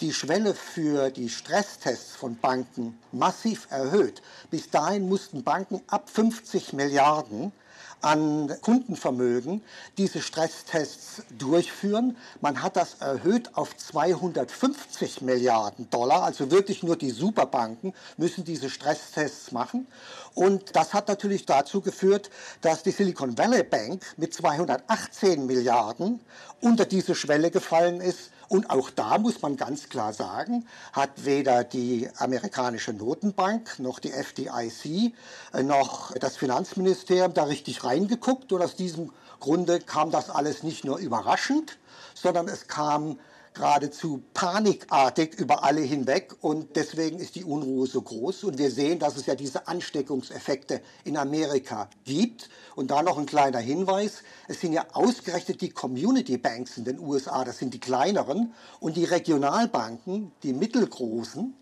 die 0.00 0.14
Schwelle 0.14 0.54
für 0.54 1.10
die 1.10 1.28
Stresstests 1.28 2.16
von 2.16 2.38
Banken 2.38 2.98
massiv 3.12 3.68
erhöht. 3.70 4.22
Bis 4.50 4.70
dahin 4.70 5.10
mussten 5.10 5.44
Banken 5.44 5.82
ab 5.88 6.08
50 6.08 6.72
Milliarden 6.72 7.52
an 8.00 8.54
Kundenvermögen 8.60 9.62
diese 9.98 10.20
Stresstests 10.20 11.22
durchführen. 11.38 12.16
Man 12.40 12.62
hat 12.62 12.76
das 12.76 12.94
erhöht 13.00 13.56
auf 13.56 13.76
250 13.76 15.22
Milliarden 15.22 15.88
Dollar, 15.90 16.22
also 16.22 16.50
wirklich 16.50 16.82
nur 16.82 16.96
die 16.96 17.10
Superbanken 17.10 17.94
müssen 18.16 18.44
diese 18.44 18.70
Stresstests 18.70 19.52
machen. 19.52 19.86
Und 20.34 20.76
das 20.76 20.94
hat 20.94 21.08
natürlich 21.08 21.46
dazu 21.46 21.80
geführt, 21.80 22.30
dass 22.60 22.82
die 22.82 22.90
Silicon 22.90 23.36
Valley 23.38 23.62
Bank 23.62 24.04
mit 24.16 24.34
218 24.34 25.46
Milliarden 25.46 26.20
unter 26.60 26.84
diese 26.84 27.14
Schwelle 27.14 27.50
gefallen 27.50 28.00
ist 28.00 28.30
und 28.48 28.70
auch 28.70 28.90
da 28.90 29.18
muss 29.18 29.42
man 29.42 29.56
ganz 29.56 29.88
klar 29.88 30.12
sagen, 30.12 30.66
hat 30.92 31.10
weder 31.24 31.64
die 31.64 32.08
amerikanische 32.16 32.92
Notenbank 32.92 33.78
noch 33.78 33.98
die 33.98 34.12
FDIC 34.12 35.14
äh, 35.52 35.62
noch 35.62 36.12
das 36.14 36.36
Finanzministerium 36.36 37.34
da 37.34 37.44
richtig 37.44 37.84
reingeguckt. 37.84 38.52
Und 38.52 38.62
aus 38.62 38.76
diesem 38.76 39.12
Grunde 39.40 39.80
kam 39.80 40.10
das 40.10 40.30
alles 40.30 40.62
nicht 40.62 40.84
nur 40.84 40.98
überraschend, 40.98 41.78
sondern 42.14 42.48
es 42.48 42.68
kam 42.68 43.18
geradezu 43.56 44.22
panikartig 44.34 45.34
über 45.38 45.64
alle 45.64 45.80
hinweg. 45.80 46.34
Und 46.40 46.76
deswegen 46.76 47.18
ist 47.18 47.34
die 47.34 47.44
Unruhe 47.44 47.86
so 47.86 48.02
groß. 48.02 48.44
Und 48.44 48.58
wir 48.58 48.70
sehen, 48.70 48.98
dass 48.98 49.16
es 49.16 49.26
ja 49.26 49.34
diese 49.34 49.66
Ansteckungseffekte 49.66 50.82
in 51.04 51.16
Amerika 51.16 51.88
gibt. 52.04 52.48
Und 52.74 52.90
da 52.90 53.02
noch 53.02 53.18
ein 53.18 53.26
kleiner 53.26 53.58
Hinweis, 53.58 54.22
es 54.48 54.60
sind 54.60 54.72
ja 54.72 54.86
ausgerechnet 54.92 55.60
die 55.60 55.70
Community 55.70 56.36
Banks 56.36 56.76
in 56.76 56.84
den 56.84 57.00
USA, 57.00 57.44
das 57.44 57.58
sind 57.58 57.72
die 57.72 57.80
kleineren. 57.80 58.52
Und 58.78 58.96
die 58.96 59.04
Regionalbanken, 59.04 60.32
die 60.42 60.52
mittelgroßen, 60.52 61.54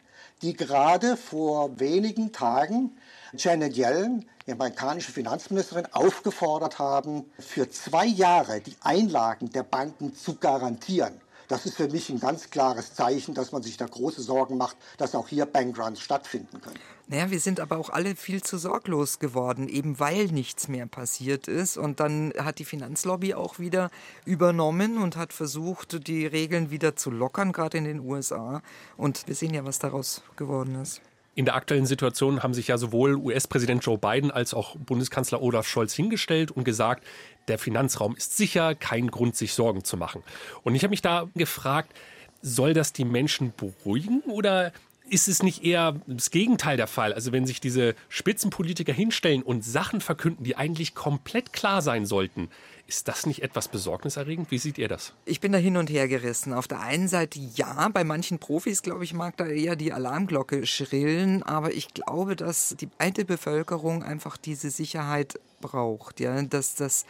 die 0.43 0.55
gerade 0.55 1.17
vor 1.17 1.79
wenigen 1.79 2.33
Tagen 2.33 2.97
Janet 3.37 3.77
Yellen, 3.77 4.29
die 4.47 4.53
amerikanische 4.53 5.13
Finanzministerin, 5.13 5.87
aufgefordert 5.93 6.79
haben, 6.79 7.31
für 7.39 7.71
zwei 7.71 8.07
Jahre 8.07 8.61
die 8.61 8.77
Einlagen 8.81 9.51
der 9.51 9.63
Banken 9.63 10.15
zu 10.15 10.37
garantieren. 10.37 11.21
Das 11.49 11.67
ist 11.67 11.77
für 11.77 11.89
mich 11.89 12.09
ein 12.11 12.21
ganz 12.21 12.51
klares 12.51 12.95
Zeichen, 12.95 13.35
dass 13.35 13.53
man 13.53 13.63
sich 13.63 13.77
da 13.77 13.87
große 13.87 14.23
Sorgen 14.23 14.57
macht, 14.57 14.77
dass 14.99 15.15
auch 15.15 15.29
hier 15.29 15.47
Bankruns 15.47 16.01
stattfinden 16.01 16.61
können. 16.61 16.79
Naja, 17.07 17.31
wir 17.31 17.41
sind 17.41 17.61
aber 17.61 17.77
auch 17.77 17.91
alle 17.91 18.17
viel 18.17 18.43
zu 18.43 18.57
sorglos 18.57 19.19
geworden, 19.19 19.69
eben 19.69 20.01
weil 20.01 20.27
nichts 20.27 20.69
mehr 20.69 20.87
passiert 20.87 21.49
ist. 21.49 21.77
Und 21.77 22.01
dann 22.01 22.33
hat 22.39 22.59
die 22.59 22.65
Finanzlobby 22.65 23.35
auch 23.35 23.59
wieder 23.59 23.91
übernommen 24.25 24.99
und 24.99 25.17
hat 25.17 25.33
versucht, 25.33 26.07
die 26.07 26.27
Regeln 26.27 26.71
wieder 26.71 26.97
zu 26.97 27.11
lockern, 27.11 27.53
gerade 27.53 27.77
in 27.77 27.85
den 27.85 28.01
USA. 28.01 28.63
Und 28.97 29.27
wir 29.27 29.35
sehen 29.35 29.53
ja, 29.53 29.65
was 29.65 29.79
daraus 29.79 30.23
geworden 30.37 30.81
ist. 30.81 31.03
In 31.37 31.45
der 31.45 31.57
aktuellen 31.57 31.87
Situation 31.87 32.43
haben 32.43 32.55
sich 32.55 32.69
ja 32.69 32.79
sowohl 32.79 33.17
US-Präsident 33.17 33.85
Joe 33.85 33.99
Biden 33.99 34.31
als 34.31 34.55
auch 34.55 34.77
Bundeskanzler 34.77 35.43
Olaf 35.43 35.67
Scholz 35.67 35.93
hingestellt 35.93 36.53
und 36.53 36.65
gesagt, 36.65 37.05
der 37.49 37.59
Finanzraum 37.59 38.15
ist 38.17 38.37
sicher, 38.37 38.75
kein 38.75 39.11
Grund, 39.11 39.37
sich 39.37 39.53
Sorgen 39.53 39.85
zu 39.85 39.97
machen. 39.97 40.23
Und 40.63 40.77
ich 40.77 40.85
habe 40.85 40.91
mich 40.91 41.03
da 41.03 41.29
gefragt, 41.35 41.93
soll 42.41 42.73
das 42.73 42.93
die 42.93 43.05
Menschen 43.05 43.53
beruhigen 43.57 44.21
oder 44.27 44.73
ist 45.09 45.29
es 45.29 45.43
nicht 45.43 45.65
eher 45.65 46.01
das 46.07 46.31
Gegenteil 46.31 46.77
der 46.77 46.87
Fall? 46.87 47.13
Also 47.13 47.33
wenn 47.33 47.47
sich 47.47 47.61
diese 47.61 47.95
Spitzenpolitiker 48.09 48.93
hinstellen 48.93 49.43
und 49.43 49.65
Sachen 49.65 50.01
verkünden, 50.01 50.45
die 50.45 50.57
eigentlich 50.57 50.95
komplett 50.95 51.53
klar 51.53 51.83
sein 51.83 52.07
sollten, 52.07 52.49
ist 52.87 53.09
das 53.09 53.27
nicht 53.27 53.43
etwas 53.43 53.69
besorgniserregend? 53.69 54.51
Wie 54.51 54.59
seht 54.59 54.79
ihr 54.79 54.89
das? 54.89 55.13
Ich 55.25 55.41
bin 55.41 55.53
da 55.53 55.59
hin 55.59 55.77
und 55.77 55.91
her 55.91 56.07
gerissen. 56.09 56.53
Auf 56.53 56.69
der 56.69 56.81
einen 56.81 57.09
Seite 57.09 57.39
ja, 57.55 57.89
bei 57.89 58.05
manchen 58.05 58.39
Profis, 58.39 58.83
glaube 58.83 59.05
ich, 59.05 59.15
mag 59.15 59.37
da 59.37 59.47
eher 59.47 59.77
die 59.77 59.93
Alarmglocke 59.93 60.67
schrillen, 60.67 61.43
aber 61.43 61.73
ich 61.73 61.95
glaube, 61.95 62.37
dass 62.37 62.77
die 62.79 62.87
breite 62.87 63.25
Bevölkerung 63.25 64.03
einfach 64.03 64.37
diese 64.37 64.71
Sicherheit 64.71 65.39
braucht. 65.65 66.21
Ja, 66.21 66.43
dass 66.43 66.75
das, 66.75 67.07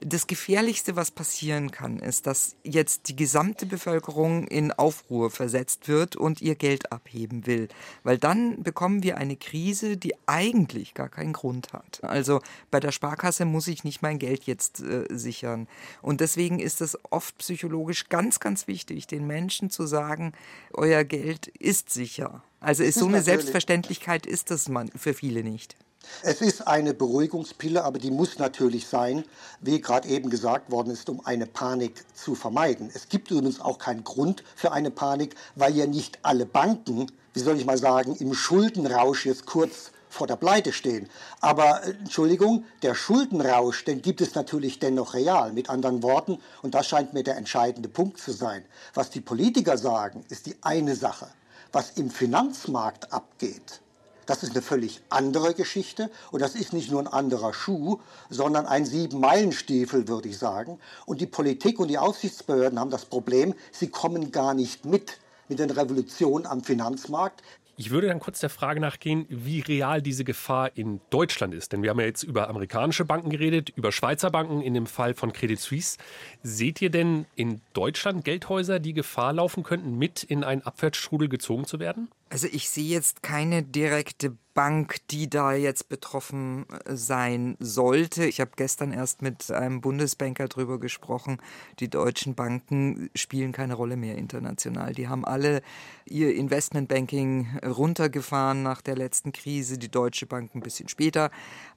das 0.00 0.26
Gefährlichste, 0.26 0.96
was 0.96 1.10
passieren 1.10 1.70
kann, 1.70 1.98
ist, 1.98 2.26
dass 2.26 2.56
jetzt 2.64 3.08
die 3.08 3.16
gesamte 3.16 3.66
Bevölkerung 3.66 4.48
in 4.48 4.72
Aufruhr 4.72 5.30
versetzt 5.30 5.88
wird 5.88 6.16
und 6.16 6.40
ihr 6.40 6.54
Geld 6.54 6.90
abheben 6.90 7.46
will. 7.46 7.68
Weil 8.04 8.16
dann 8.16 8.62
bekommen 8.62 9.02
wir 9.02 9.18
eine 9.18 9.36
Krise, 9.36 9.98
die 9.98 10.14
eigentlich 10.26 10.94
gar 10.94 11.10
keinen 11.10 11.34
Grund 11.34 11.74
hat. 11.74 12.02
Also 12.02 12.40
bei 12.70 12.80
der 12.80 12.92
Sparkasse 12.92 13.44
muss 13.44 13.68
ich 13.68 13.84
nicht 13.84 14.00
mein 14.00 14.18
Geld 14.18 14.44
jetzt 14.44 14.80
äh, 14.80 15.04
sichern. 15.10 15.68
Und 16.00 16.22
deswegen 16.22 16.60
ist 16.60 16.80
es 16.80 16.98
oft 17.10 17.36
psychologisch 17.38 18.08
ganz, 18.08 18.40
ganz 18.40 18.66
wichtig, 18.66 19.06
den 19.06 19.26
Menschen 19.26 19.68
zu 19.68 19.86
sagen, 19.86 20.32
euer 20.72 21.04
Geld 21.04 21.48
ist 21.48 21.90
sicher. 21.90 22.42
Also 22.60 22.82
ist 22.82 22.98
so 22.98 23.06
eine 23.06 23.22
Selbstverständlichkeit 23.22 24.26
ist 24.26 24.50
das 24.50 24.68
man 24.68 24.88
für 24.88 25.14
viele 25.14 25.44
nicht. 25.44 25.76
Es 26.22 26.40
ist 26.40 26.66
eine 26.66 26.94
Beruhigungspille, 26.94 27.84
aber 27.84 28.00
die 28.00 28.10
muss 28.10 28.38
natürlich 28.38 28.88
sein, 28.88 29.24
wie 29.60 29.80
gerade 29.80 30.08
eben 30.08 30.30
gesagt 30.30 30.72
worden 30.72 30.90
ist, 30.90 31.08
um 31.08 31.24
eine 31.24 31.46
Panik 31.46 32.04
zu 32.12 32.34
vermeiden. 32.34 32.90
Es 32.92 33.08
gibt 33.08 33.30
übrigens 33.30 33.60
auch 33.60 33.78
keinen 33.78 34.02
Grund 34.02 34.42
für 34.56 34.72
eine 34.72 34.90
Panik, 34.90 35.36
weil 35.54 35.76
ja 35.76 35.86
nicht 35.86 36.18
alle 36.22 36.44
Banken, 36.44 37.06
wie 37.34 37.40
soll 37.40 37.56
ich 37.56 37.64
mal 37.64 37.78
sagen, 37.78 38.16
im 38.16 38.34
Schuldenrausch 38.34 39.26
jetzt 39.26 39.46
kurz 39.46 39.92
vor 40.08 40.26
der 40.26 40.34
Pleite 40.36 40.72
stehen. 40.72 41.08
Aber 41.40 41.84
äh, 41.84 41.90
Entschuldigung, 41.90 42.64
der 42.82 42.96
Schuldenrausch, 42.96 43.84
den 43.84 44.02
gibt 44.02 44.20
es 44.20 44.34
natürlich 44.34 44.80
dennoch 44.80 45.14
real. 45.14 45.52
Mit 45.52 45.70
anderen 45.70 46.02
Worten, 46.02 46.40
und 46.62 46.74
das 46.74 46.88
scheint 46.88 47.14
mir 47.14 47.22
der 47.22 47.36
entscheidende 47.36 47.88
Punkt 47.88 48.18
zu 48.18 48.32
sein, 48.32 48.64
was 48.94 49.10
die 49.10 49.20
Politiker 49.20 49.78
sagen, 49.78 50.24
ist 50.30 50.46
die 50.46 50.56
eine 50.62 50.96
Sache. 50.96 51.28
Was 51.70 51.90
im 51.92 52.10
Finanzmarkt 52.10 53.12
abgeht, 53.12 53.82
das 54.28 54.42
ist 54.42 54.52
eine 54.52 54.62
völlig 54.62 55.00
andere 55.08 55.54
Geschichte 55.54 56.10
und 56.30 56.40
das 56.40 56.54
ist 56.54 56.72
nicht 56.72 56.90
nur 56.90 57.00
ein 57.00 57.06
anderer 57.06 57.54
Schuh, 57.54 57.98
sondern 58.30 58.66
ein 58.66 58.84
Sieben-Meilen-Stiefel, 58.84 60.06
würde 60.06 60.28
ich 60.28 60.38
sagen. 60.38 60.78
Und 61.06 61.20
die 61.20 61.26
Politik 61.26 61.80
und 61.80 61.88
die 61.88 61.98
Aufsichtsbehörden 61.98 62.78
haben 62.78 62.90
das 62.90 63.06
Problem, 63.06 63.54
sie 63.72 63.88
kommen 63.88 64.30
gar 64.30 64.54
nicht 64.54 64.84
mit 64.84 65.18
mit 65.48 65.58
den 65.58 65.70
Revolutionen 65.70 66.46
am 66.46 66.62
Finanzmarkt. 66.62 67.42
Ich 67.80 67.90
würde 67.90 68.08
dann 68.08 68.18
kurz 68.18 68.40
der 68.40 68.50
Frage 68.50 68.80
nachgehen, 68.80 69.24
wie 69.28 69.60
real 69.60 70.02
diese 70.02 70.24
Gefahr 70.24 70.76
in 70.76 71.00
Deutschland 71.10 71.54
ist. 71.54 71.72
Denn 71.72 71.82
wir 71.82 71.90
haben 71.90 72.00
ja 72.00 72.06
jetzt 72.06 72.24
über 72.24 72.48
amerikanische 72.48 73.04
Banken 73.04 73.30
geredet, 73.30 73.70
über 73.70 73.92
Schweizer 73.92 74.30
Banken 74.30 74.62
in 74.62 74.74
dem 74.74 74.86
Fall 74.86 75.14
von 75.14 75.32
Credit 75.32 75.60
Suisse. 75.60 75.96
Seht 76.42 76.82
ihr 76.82 76.90
denn 76.90 77.26
in 77.36 77.60
Deutschland 77.74 78.24
Geldhäuser, 78.24 78.80
die 78.80 78.94
Gefahr 78.94 79.32
laufen 79.32 79.62
könnten, 79.62 79.96
mit 79.96 80.24
in 80.24 80.42
einen 80.42 80.62
Abwärtsstrudel 80.62 81.28
gezogen 81.28 81.66
zu 81.66 81.78
werden? 81.78 82.08
Also 82.30 82.46
ich 82.50 82.68
sehe 82.68 82.88
jetzt 82.88 83.22
keine 83.22 83.62
direkte 83.62 84.36
Bank, 84.52 84.96
die 85.10 85.30
da 85.30 85.52
jetzt 85.52 85.88
betroffen 85.88 86.66
äh, 86.84 86.96
sein 86.96 87.56
sollte. 87.60 88.26
Ich 88.26 88.40
habe 88.40 88.50
gestern 88.56 88.92
erst 88.92 89.22
mit 89.22 89.50
einem 89.50 89.80
Bundesbanker 89.80 90.48
darüber 90.48 90.78
gesprochen. 90.78 91.38
Die 91.78 91.88
deutschen 91.88 92.34
Banken 92.34 93.08
spielen 93.14 93.52
keine 93.52 93.74
Rolle 93.74 93.96
mehr 93.96 94.18
international. 94.18 94.94
Die 94.94 95.08
haben 95.08 95.24
alle 95.24 95.62
ihr 96.06 96.34
Investmentbanking 96.34 97.60
runtergefahren 97.64 98.62
nach 98.62 98.82
der 98.82 98.96
letzten 98.96 99.32
Krise, 99.32 99.78
die 99.78 99.90
Deutsche 99.90 100.26
Bank 100.26 100.54
ein 100.54 100.60
bisschen 100.60 100.88
später. 100.88 101.30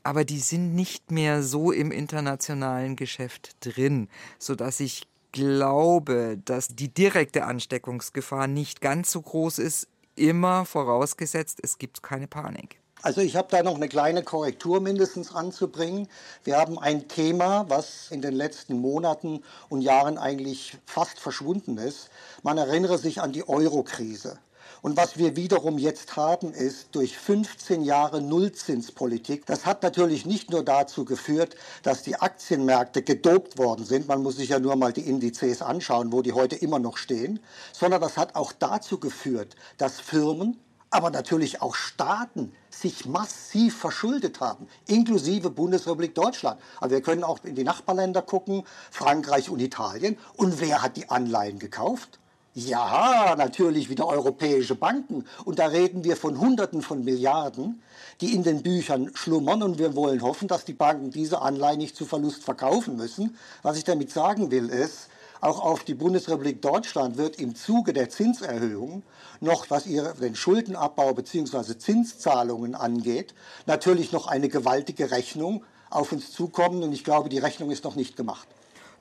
Aber 0.04 0.26
die 0.26 0.40
sind 0.40 0.74
nicht 0.74 1.12
mehr 1.12 1.44
so 1.44 1.72
im 1.72 1.92
internationalen 1.92 2.96
Geschäft 2.96 3.56
drin, 3.62 4.10
sodass 4.40 4.80
ich 4.80 5.08
glaube, 5.32 6.40
dass 6.44 6.70
die 6.70 6.94
direkte 6.94 7.46
Ansteckungsgefahr 7.46 8.48
nicht 8.48 8.82
ganz 8.82 9.12
so 9.12 9.22
groß 9.22 9.60
ist 9.60 9.88
immer 10.16 10.66
vorausgesetzt, 10.66 11.60
es 11.64 11.78
gibt 11.78 12.04
keine 12.04 12.28
Panik. 12.28 12.82
Also 13.04 13.22
ich 13.22 13.36
habe 13.36 13.48
da 13.50 13.64
noch 13.64 13.76
eine 13.76 13.90
kleine 13.90 14.22
Korrektur 14.22 14.80
mindestens 14.80 15.34
anzubringen. 15.34 16.08
Wir 16.44 16.58
haben 16.58 16.78
ein 16.78 17.08
Thema, 17.08 17.66
was 17.68 18.12
in 18.12 18.22
den 18.22 18.34
letzten 18.34 18.80
Monaten 18.80 19.44
und 19.70 19.82
Jahren 19.82 20.20
eigentlich 20.20 20.78
fast 20.86 21.20
verschwunden 21.20 21.78
ist. 21.80 22.12
Man 22.44 22.60
erinnere 22.60 23.00
sich 23.00 23.20
an 23.22 23.32
die 23.32 23.48
Euro-Krise. 23.48 24.38
Und 24.84 24.98
was 24.98 25.20
wir 25.20 25.36
wiederum 25.36 25.78
jetzt 25.78 26.16
haben, 26.16 26.54
ist 26.54 26.96
durch 26.96 27.16
15 27.16 27.84
Jahre 27.84 28.20
Nullzinspolitik. 28.20 29.46
Das 29.46 29.68
hat 29.68 29.84
natürlich 29.84 30.26
nicht 30.26 30.50
nur 30.50 30.66
dazu 30.66 31.06
geführt, 31.06 31.56
dass 31.84 32.02
die 32.02 32.16
Aktienmärkte 32.16 33.04
gedopt 33.04 33.60
worden 33.60 33.86
sind. 33.86 34.08
Man 34.08 34.24
muss 34.24 34.38
sich 34.38 34.50
ja 34.50 34.60
nur 34.60 34.76
mal 34.76 34.92
die 34.92 35.08
Indizes 35.08 35.62
anschauen, 35.62 36.12
wo 36.12 36.24
die 36.24 36.34
heute 36.34 36.56
immer 36.56 36.80
noch 36.80 36.98
stehen. 36.98 37.40
Sondern 37.74 38.02
das 38.02 38.18
hat 38.18 38.34
auch 38.36 38.54
dazu 38.54 39.00
geführt, 39.00 39.56
dass 39.78 40.00
Firmen, 40.00 40.60
aber 40.90 41.12
natürlich 41.12 41.62
auch 41.62 41.76
Staaten 41.76 42.52
sich 42.72 43.06
massiv 43.06 43.78
verschuldet 43.78 44.40
haben, 44.40 44.68
inklusive 44.88 45.52
Bundesrepublik 45.52 46.16
Deutschland. 46.16 46.60
Aber 46.80 46.90
wir 46.90 47.02
können 47.02 47.24
auch 47.24 47.44
in 47.44 47.54
die 47.54 47.64
Nachbarländer 47.64 48.24
gucken, 48.24 48.64
Frankreich 48.90 49.52
und 49.52 49.60
Italien. 49.60 50.18
Und 50.38 50.60
wer 50.60 50.82
hat 50.82 50.98
die 50.98 51.08
Anleihen 51.08 51.60
gekauft? 51.60 52.21
Ja, 52.54 53.34
natürlich 53.38 53.90
wieder 53.90 54.08
europäische 54.08 54.76
Banken. 54.76 55.24
Und 55.46 55.60
da 55.60 55.68
reden 55.68 56.04
wir 56.04 56.18
von 56.18 56.38
Hunderten 56.38 56.82
von 56.82 57.06
Milliarden, 57.06 57.82
die 58.20 58.36
in 58.36 58.44
den 58.44 58.62
Büchern 58.62 59.12
schlummern. 59.14 59.64
Und 59.64 59.80
wir 59.80 59.96
wollen 59.96 60.22
hoffen, 60.22 60.50
dass 60.50 60.66
die 60.66 60.74
Banken 60.74 61.12
diese 61.12 61.42
Anleihen 61.42 61.78
nicht 61.78 61.96
zu 61.96 62.06
Verlust 62.06 62.44
verkaufen 62.44 62.98
müssen. 62.98 63.38
Was 63.62 63.78
ich 63.78 63.86
damit 63.86 64.12
sagen 64.12 64.52
will, 64.52 64.68
ist, 64.68 65.08
auch 65.40 65.64
auf 65.64 65.86
die 65.86 65.94
Bundesrepublik 65.94 66.62
Deutschland 66.62 67.18
wird 67.18 67.38
im 67.40 67.56
Zuge 67.56 67.94
der 67.94 68.10
Zinserhöhung 68.10 69.04
noch, 69.40 69.70
was 69.70 69.88
ihre, 69.88 70.14
den 70.16 70.36
Schuldenabbau 70.36 71.14
bzw. 71.14 71.78
Zinszahlungen 71.78 72.76
angeht, 72.76 73.34
natürlich 73.66 74.12
noch 74.12 74.28
eine 74.28 74.50
gewaltige 74.50 75.10
Rechnung 75.10 75.64
auf 75.90 76.12
uns 76.12 76.32
zukommen. 76.32 76.84
Und 76.84 76.92
ich 76.92 77.06
glaube, 77.06 77.30
die 77.30 77.40
Rechnung 77.40 77.72
ist 77.72 77.86
noch 77.86 77.96
nicht 77.96 78.18
gemacht. 78.18 78.48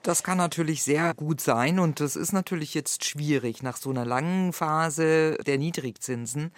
Das 0.02 0.22
kann 0.22 0.38
natürlich 0.38 0.82
sehr 0.82 1.12
gut 1.12 1.42
sein 1.42 1.78
und 1.78 2.00
das 2.00 2.16
ist 2.16 2.32
natürlich 2.32 2.72
jetzt 2.72 3.04
schwierig 3.04 3.62
nach 3.62 3.76
so 3.76 3.90
einer 3.90 4.06
langen 4.06 4.54
Phase 4.54 5.36
der 5.46 5.58
Niedrigzinsen. 5.58 6.52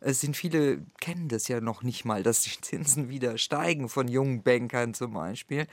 Es 0.00 0.20
sind 0.20 0.36
viele 0.36 0.80
kennen 1.00 1.28
das 1.28 1.48
ja 1.48 1.60
noch 1.60 1.82
nicht 1.82 2.04
mal, 2.04 2.22
dass 2.22 2.42
die 2.42 2.60
Zinsen 2.60 3.08
wieder 3.08 3.38
steigen 3.38 3.88
von 3.88 4.08
jungen 4.08 4.42
Bankern 4.42 4.94
zum 4.94 5.14
Beispiel. 5.14 5.66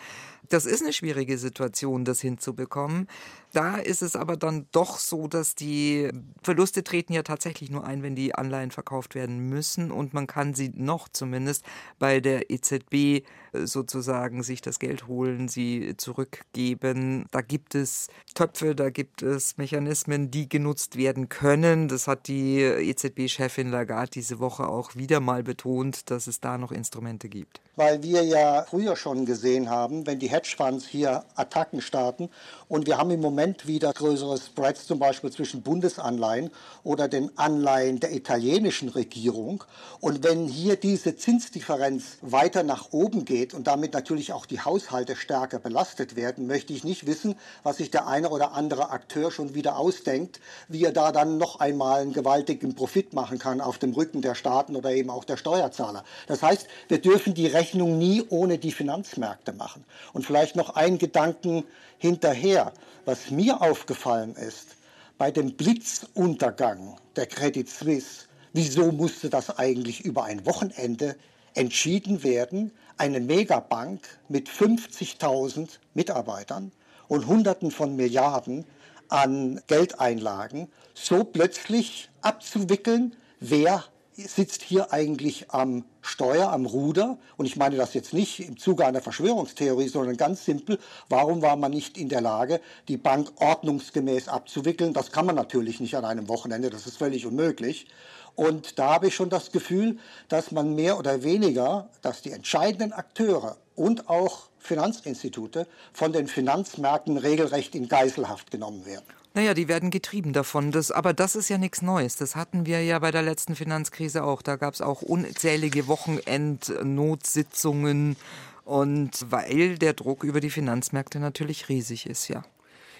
Das 0.49 0.65
ist 0.65 0.81
eine 0.81 0.93
schwierige 0.93 1.37
Situation, 1.37 2.05
das 2.05 2.21
hinzubekommen. 2.21 3.07
Da 3.53 3.77
ist 3.77 4.01
es 4.01 4.15
aber 4.15 4.35
dann 4.35 4.67
doch 4.71 4.99
so, 4.99 5.27
dass 5.27 5.55
die 5.55 6.09
Verluste 6.43 6.83
treten 6.83 7.13
ja 7.13 7.23
tatsächlich 7.23 7.71
nur 7.71 7.85
ein, 7.85 8.03
wenn 8.03 8.15
die 8.15 8.35
Anleihen 8.35 8.71
verkauft 8.71 9.15
werden 9.15 9.47
müssen 9.49 9.91
und 9.91 10.13
man 10.13 10.27
kann 10.27 10.53
sie 10.53 10.71
noch 10.75 11.07
zumindest 11.07 11.63
bei 11.97 12.19
der 12.19 12.51
EZB 12.51 12.93
äh, 12.93 13.23
sozusagen 13.53 14.43
sich 14.43 14.61
das 14.61 14.79
Geld 14.79 15.07
holen, 15.07 15.47
sie 15.47 15.95
zurückgeben. 15.97 17.27
Da 17.31 17.41
gibt 17.41 17.75
es 17.75 18.09
Töpfe, 18.33 18.75
da 18.75 18.89
gibt 18.89 19.21
es 19.21 19.57
Mechanismen, 19.57 20.31
die 20.31 20.49
genutzt 20.49 20.97
werden 20.97 21.29
können. 21.29 21.87
Das 21.87 22.07
hat 22.07 22.27
die 22.27 22.59
EZB-Chefin 22.59 23.69
Lagarde 23.69 24.14
diese 24.15 24.39
Woche 24.39 24.67
auch 24.67 24.95
wieder 24.95 25.19
mal 25.19 25.43
betont, 25.43 26.09
dass 26.09 26.27
es 26.27 26.39
da 26.39 26.57
noch 26.57 26.71
Instrumente 26.71 27.29
gibt. 27.29 27.61
Weil 27.75 28.01
wir 28.03 28.23
ja 28.23 28.65
früher 28.69 28.95
schon 28.95 29.25
gesehen 29.25 29.69
haben, 29.69 30.07
wenn 30.07 30.19
die 30.19 30.29
Hedgefonds 30.29 30.87
hier 30.87 31.25
Attacken 31.35 31.81
starten. 31.81 32.29
Und 32.69 32.87
wir 32.87 32.97
haben 32.97 33.11
im 33.11 33.19
Moment 33.19 33.67
wieder 33.67 33.91
größere 33.91 34.37
Spreads, 34.37 34.87
zum 34.87 34.99
Beispiel 34.99 35.29
zwischen 35.31 35.61
Bundesanleihen 35.61 36.51
oder 36.83 37.09
den 37.09 37.37
Anleihen 37.37 37.99
der 37.99 38.13
italienischen 38.13 38.87
Regierung. 38.87 39.65
Und 39.99 40.23
wenn 40.23 40.47
hier 40.47 40.77
diese 40.77 41.17
Zinsdifferenz 41.17 42.17
weiter 42.21 42.63
nach 42.63 42.93
oben 42.93 43.25
geht 43.25 43.53
und 43.53 43.67
damit 43.67 43.93
natürlich 43.93 44.31
auch 44.31 44.45
die 44.45 44.61
Haushalte 44.61 45.17
stärker 45.17 45.59
belastet 45.59 46.15
werden, 46.15 46.47
möchte 46.47 46.71
ich 46.71 46.85
nicht 46.85 47.05
wissen, 47.05 47.35
was 47.63 47.77
sich 47.77 47.91
der 47.91 48.07
eine 48.07 48.29
oder 48.29 48.53
andere 48.53 48.91
Akteur 48.91 49.31
schon 49.31 49.53
wieder 49.53 49.77
ausdenkt, 49.77 50.39
wie 50.69 50.85
er 50.85 50.93
da 50.93 51.11
dann 51.11 51.37
noch 51.37 51.59
einmal 51.59 52.01
einen 52.01 52.13
gewaltigen 52.13 52.73
Profit 52.75 53.13
machen 53.13 53.37
kann 53.37 53.59
auf 53.59 53.77
dem 53.77 53.91
Rücken 53.91 54.04
der 54.13 54.35
Staaten 54.35 54.75
oder 54.75 54.91
eben 54.91 55.09
auch 55.09 55.23
der 55.23 55.37
Steuerzahler. 55.37 56.03
Das 56.27 56.41
heißt, 56.41 56.67
wir 56.87 56.99
dürfen 56.99 57.33
die 57.33 57.47
Rechnung 57.47 57.97
nie 57.97 58.23
ohne 58.29 58.57
die 58.57 58.71
Finanzmärkte 58.71 59.53
machen. 59.53 59.83
Und 60.13 60.25
vielleicht 60.25 60.55
noch 60.55 60.75
ein 60.75 60.97
Gedanken 60.97 61.63
hinterher. 61.97 62.73
Was 63.05 63.31
mir 63.31 63.61
aufgefallen 63.61 64.35
ist, 64.35 64.75
bei 65.17 65.31
dem 65.31 65.53
Blitzuntergang 65.53 66.97
der 67.15 67.27
Credit 67.27 67.69
Suisse, 67.69 68.25
wieso 68.53 68.91
musste 68.91 69.29
das 69.29 69.57
eigentlich 69.57 70.03
über 70.03 70.25
ein 70.25 70.45
Wochenende 70.45 71.15
entschieden 71.53 72.23
werden, 72.23 72.71
eine 72.97 73.19
Megabank 73.19 74.01
mit 74.29 74.49
50.000 74.49 75.69
Mitarbeitern 75.93 76.71
und 77.07 77.27
Hunderten 77.27 77.71
von 77.71 77.95
Milliarden 77.95 78.65
an 79.09 79.61
Geldeinlagen 79.67 80.67
so 80.93 81.23
plötzlich 81.23 82.09
abzuwickeln, 82.21 83.15
wer 83.39 83.83
sitzt 84.17 84.61
hier 84.61 84.93
eigentlich 84.93 85.51
am 85.51 85.83
Steuer, 86.01 86.51
am 86.51 86.65
Ruder? 86.65 87.17
Und 87.37 87.45
ich 87.45 87.55
meine 87.55 87.75
das 87.75 87.93
jetzt 87.93 88.13
nicht 88.13 88.39
im 88.39 88.57
Zuge 88.57 88.85
einer 88.85 89.01
Verschwörungstheorie, 89.01 89.87
sondern 89.87 90.17
ganz 90.17 90.45
simpel, 90.45 90.79
warum 91.09 91.41
war 91.41 91.55
man 91.55 91.71
nicht 91.71 91.97
in 91.97 92.09
der 92.09 92.21
Lage, 92.21 92.61
die 92.87 92.97
Bank 92.97 93.31
ordnungsgemäß 93.39 94.27
abzuwickeln? 94.27 94.93
Das 94.93 95.11
kann 95.11 95.25
man 95.25 95.35
natürlich 95.35 95.79
nicht 95.79 95.95
an 95.95 96.05
einem 96.05 96.29
Wochenende, 96.29 96.69
das 96.69 96.87
ist 96.87 96.97
völlig 96.97 97.25
unmöglich. 97.25 97.87
Und 98.35 98.79
da 98.79 98.95
habe 98.95 99.07
ich 99.07 99.15
schon 99.15 99.29
das 99.29 99.51
Gefühl, 99.51 99.97
dass 100.27 100.51
man 100.51 100.75
mehr 100.75 100.99
oder 100.99 101.23
weniger, 101.23 101.89
dass 102.01 102.21
die 102.21 102.31
entscheidenden 102.31 102.91
Akteure 102.91 103.57
und 103.75 104.09
auch 104.09 104.49
Finanzinstitute 104.59 105.67
von 105.93 106.11
den 106.11 106.27
Finanzmärkten 106.27 107.17
regelrecht 107.17 107.75
in 107.75 107.87
Geiselhaft 107.87 108.51
genommen 108.51 108.85
werden. 108.85 109.05
Naja, 109.35 109.53
die 109.53 109.67
werden 109.67 109.91
getrieben 109.91 110.31
davon. 110.31 110.71
Das, 110.71 110.91
aber 110.91 111.13
das 111.13 111.35
ist 111.35 111.49
ja 111.49 111.57
nichts 111.57 111.81
Neues. 111.81 112.15
Das 112.15 112.37
hatten 112.37 112.65
wir 112.65 112.81
ja 112.81 112.99
bei 112.99 113.11
der 113.11 113.21
letzten 113.21 113.53
Finanzkrise 113.53 114.23
auch. 114.23 114.41
Da 114.41 114.55
gab 114.55 114.73
es 114.73 114.79
auch 114.79 115.01
unzählige 115.01 115.87
Wochenendnotsitzungen. 115.87 118.15
Und 118.63 119.25
weil 119.29 119.77
der 119.77 119.91
Druck 119.91 120.23
über 120.23 120.39
die 120.39 120.49
Finanzmärkte 120.49 121.19
natürlich 121.19 121.67
riesig 121.67 122.05
ist, 122.05 122.29
ja. 122.29 122.45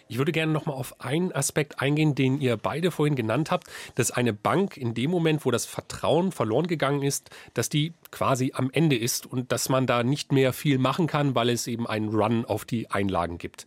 Ich 0.10 0.18
würde 0.18 0.34
gerne 0.34 0.52
noch 0.52 0.66
mal 0.66 0.74
auf 0.74 1.00
einen 1.02 1.32
Aspekt 1.32 1.80
eingehen, 1.80 2.16
den 2.16 2.42
ihr 2.42 2.58
beide 2.58 2.92
vorhin 2.92 3.16
genannt 3.16 3.50
habt, 3.50 3.68
dass 3.96 4.12
eine 4.12 4.34
Bank 4.34 4.76
in 4.76 4.94
dem 4.94 5.10
Moment, 5.10 5.46
wo 5.46 5.52
das 5.52 5.66
Vertrauen 5.66 6.34
verloren 6.34 6.68
gegangen 6.68 7.02
ist, 7.02 7.30
dass 7.54 7.70
die 7.70 7.94
quasi 8.12 8.52
am 8.54 8.70
Ende 8.72 8.98
ist 8.98 9.26
und 9.26 9.54
dass 9.54 9.70
man 9.70 9.88
da 9.88 10.04
nicht 10.04 10.34
mehr 10.34 10.52
viel 10.52 10.80
machen 10.80 11.08
kann, 11.08 11.34
weil 11.34 11.50
es 11.50 11.66
eben 11.66 11.88
einen 11.88 12.10
Run 12.10 12.44
auf 12.46 12.66
die 12.66 12.92
Einlagen 12.92 13.38
gibt. 13.38 13.66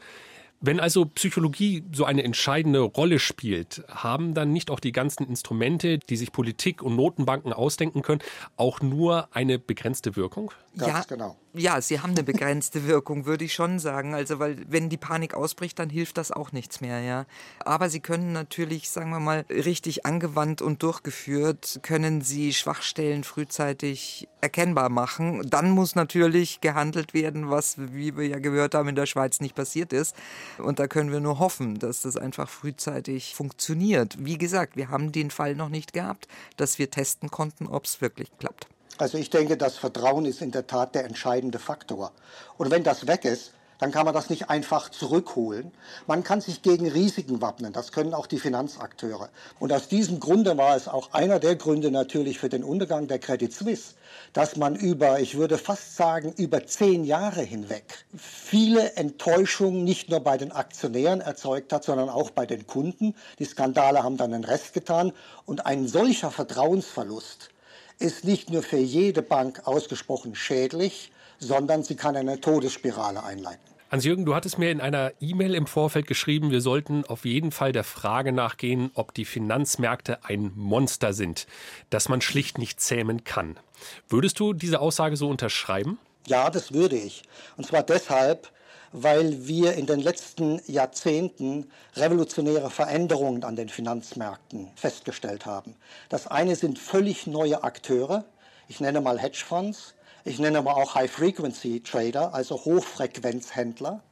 Wenn 0.61 0.81
also 0.81 1.05
Psychologie 1.05 1.85
so 1.93 2.05
eine 2.05 2.25
entscheidende 2.25 2.81
Rolle 2.81 3.21
spielt, 3.21 3.85
haben 3.89 4.35
dann 4.35 4.53
nicht 4.53 4.73
auch 4.73 4.81
die 4.81 4.91
ganzen 4.91 5.25
Instrumente, 5.29 5.99
die 5.99 6.17
sich 6.17 6.33
Politik 6.33 6.83
und 6.83 6.97
Notenbanken 6.97 7.53
ausdenken 7.53 8.03
können, 8.03 8.23
auch 8.57 8.81
nur 8.81 9.29
eine 9.31 9.61
begrenzte 9.61 10.17
Wirkung? 10.17 10.51
Ganz 10.79 10.93
ja, 10.93 11.03
genau. 11.09 11.37
Ja, 11.55 11.81
sie 11.81 12.01
haben 12.01 12.11
eine 12.11 12.23
begrenzte 12.23 12.87
Wirkung, 12.87 13.27
würde 13.27 13.45
ich 13.45 13.53
schon 13.53 13.79
sagen. 13.79 14.15
Also, 14.15 14.39
weil 14.39 14.65
wenn 14.69 14.89
die 14.89 14.97
Panik 14.97 15.35
ausbricht, 15.35 15.79
dann 15.79 15.91
hilft 15.91 16.17
das 16.17 16.31
auch 16.31 16.53
nichts 16.53 16.81
mehr, 16.81 17.01
ja. 17.01 17.27
Aber 17.65 17.91
sie 17.91 18.01
können 18.01 18.33
natürlich, 18.33 18.89
sagen 18.91 19.11
wir 19.11 19.19
mal, 19.19 19.45
richtig 19.51 20.07
angewandt 20.07 20.63
und 20.63 20.83
durchgeführt, 20.83 21.81
können 21.83 22.21
sie 22.21 22.53
Schwachstellen 22.53 23.25
frühzeitig 23.25 24.29
erkennbar 24.41 24.89
machen. 24.89 25.43
Dann 25.49 25.71
muss 25.71 25.97
natürlich 25.97 26.61
gehandelt 26.61 27.13
werden, 27.13 27.51
was, 27.51 27.77
wie 27.79 28.17
wir 28.17 28.27
ja 28.27 28.39
gehört 28.39 28.75
haben, 28.75 28.89
in 28.89 28.97
der 28.97 29.07
Schweiz 29.07 29.41
nicht 29.41 29.57
passiert 29.57 29.93
ist. 29.93 30.15
Und 30.59 30.79
da 30.79 30.87
können 30.87 31.11
wir 31.11 31.21
nur 31.21 31.41
hoffen, 31.41 31.79
dass 31.79 32.03
das 32.03 32.17
einfach 32.17 32.49
frühzeitig 32.49 33.35
funktioniert. 33.35 34.17
Wie 34.19 34.39
gesagt, 34.39 34.77
wir 34.77 34.91
haben 34.91 35.13
den 35.13 35.31
Fall 35.31 35.57
noch 35.57 35.71
nicht 35.71 35.93
gehabt, 35.93 36.29
dass 36.57 36.79
wir 36.79 36.91
testen 36.91 37.31
konnten, 37.31 37.67
ob 37.67 37.85
es 37.85 38.01
wirklich 38.01 38.31
klappt. 38.39 38.69
Also 38.99 39.17
ich 39.17 39.31
denke, 39.31 39.57
das 39.57 39.77
Vertrauen 39.77 40.27
ist 40.27 40.43
in 40.43 40.51
der 40.51 40.67
Tat 40.67 40.95
der 40.95 41.05
entscheidende 41.05 41.61
Faktor. 41.61 42.13
Und 42.57 42.71
wenn 42.71 42.83
das 42.83 43.07
weg 43.07 43.25
ist, 43.25 43.53
dann 43.79 43.93
kann 43.93 44.05
man 44.05 44.15
das 44.15 44.29
nicht 44.29 44.51
einfach 44.51 44.89
zurückholen. 44.89 45.71
Man 46.09 46.25
kann 46.25 46.41
sich 46.41 46.63
gegen 46.63 46.89
Risiken 46.89 47.41
wappnen. 47.41 47.73
Das 47.73 47.93
können 47.93 48.13
auch 48.13 48.27
die 48.27 48.41
Finanzakteure. 48.41 49.29
Und 49.61 49.73
aus 49.73 49.87
diesem 49.87 50.19
Grunde 50.19 50.57
war 50.57 50.77
es 50.77 50.89
auch 50.89 51.13
einer 51.13 51.39
der 51.39 51.55
Gründe 51.55 51.91
natürlich 51.91 52.41
für 52.41 52.49
den 52.49 52.65
Untergang 52.65 53.07
der 53.07 53.21
Credit 53.21 53.53
Suisse, 53.53 53.95
dass 54.33 54.57
man 54.57 54.75
über, 54.75 55.21
ich 55.21 55.37
würde 55.37 55.59
fast 55.59 55.97
sagen, 55.97 56.35
über 56.37 56.67
zehn 56.67 57.05
Jahre 57.05 57.43
hinweg 57.43 58.05
viele 58.17 58.95
Enttäuschungen 58.95 59.85
nicht 59.85 60.11
nur 60.11 60.21
bei 60.21 60.37
den 60.37 60.51
Aktionären 60.51 61.21
erzeugt 61.21 61.73
hat, 61.73 61.85
sondern 61.85 62.09
auch 62.09 62.31
bei 62.31 62.47
den 62.47 62.67
Kunden. 62.67 63.15
Die 63.39 63.45
Skandale 63.45 64.03
haben 64.03 64.17
dann 64.17 64.33
den 64.33 64.45
Rest 64.45 64.73
getan. 64.73 65.13
Und 65.47 65.67
ein 65.67 65.87
solcher 65.87 66.33
Vertrauensverlust 66.33 67.51
ist 67.99 68.25
nicht 68.25 68.51
nur 68.51 68.63
für 68.63 68.79
jede 68.79 69.23
Bank 69.23 69.67
ausgesprochen 69.67 70.35
schädlich, 70.35 71.11
sondern 71.39 71.83
sie 71.83 71.97
kann 71.97 72.17
eine 72.17 72.41
Todesspirale 72.41 73.23
einleiten. 73.23 73.69
Hans-Jürgen, 73.91 74.27
du 74.27 74.35
hattest 74.35 74.59
mir 74.59 74.71
in 74.71 74.83
einer 74.83 75.13
E-Mail 75.19 75.55
im 75.55 75.67
Vorfeld 75.67 76.07
geschrieben, 76.07 76.51
wir 76.51 76.61
sollten 76.61 77.07
auf 77.07 77.25
jeden 77.25 77.53
Fall 77.53 77.73
der 77.73 77.85
Frage 77.85 78.33
nachgehen, 78.33 78.91
ob 78.93 79.15
die 79.15 79.25
Finanzmärkte 79.25 80.25
ein 80.25 80.53
Monster 80.55 81.15
sind, 81.15 81.47
das 81.89 82.11
man 82.11 82.21
schlicht 82.21 82.59
nicht 82.59 82.83
zähmen 82.83 83.25
kann. 83.25 83.59
Würdest 84.07 84.39
du 84.41 84.53
diese 84.53 84.81
Aussage 84.81 85.17
so 85.17 85.29
unterschreiben? 85.31 85.99
Ja, 86.27 86.51
das 86.51 86.75
würde 86.75 86.97
ich. 86.97 87.23
Und 87.57 87.67
zwar 87.67 87.83
deshalb, 87.83 88.51
weil 88.93 89.47
wir 89.47 89.75
in 89.75 89.87
den 89.87 90.01
letzten 90.01 90.61
Jahrzehnten 90.67 91.71
revolutionäre 91.97 92.71
Veränderungen 92.71 93.45
an 93.45 93.57
den 93.57 93.69
Finanzmärkten 93.69 94.69
festgestellt 94.77 95.47
haben. 95.47 95.75
Das 96.09 96.27
eine 96.27 96.57
sind 96.57 96.79
völlig 96.79 97.27
neue 97.27 97.65
Akteure. 97.65 98.25
Ich 98.69 98.81
nenne 98.81 99.01
mal 99.01 99.19
Hedgefonds. 99.19 99.95
Ich 100.25 100.39
nenne 100.39 100.59
aber 100.59 100.77
auch 100.77 100.95
High-Frequency-Trader, 100.95 102.35
also 102.35 102.65
Hochfrequenzhändler. 102.65 104.03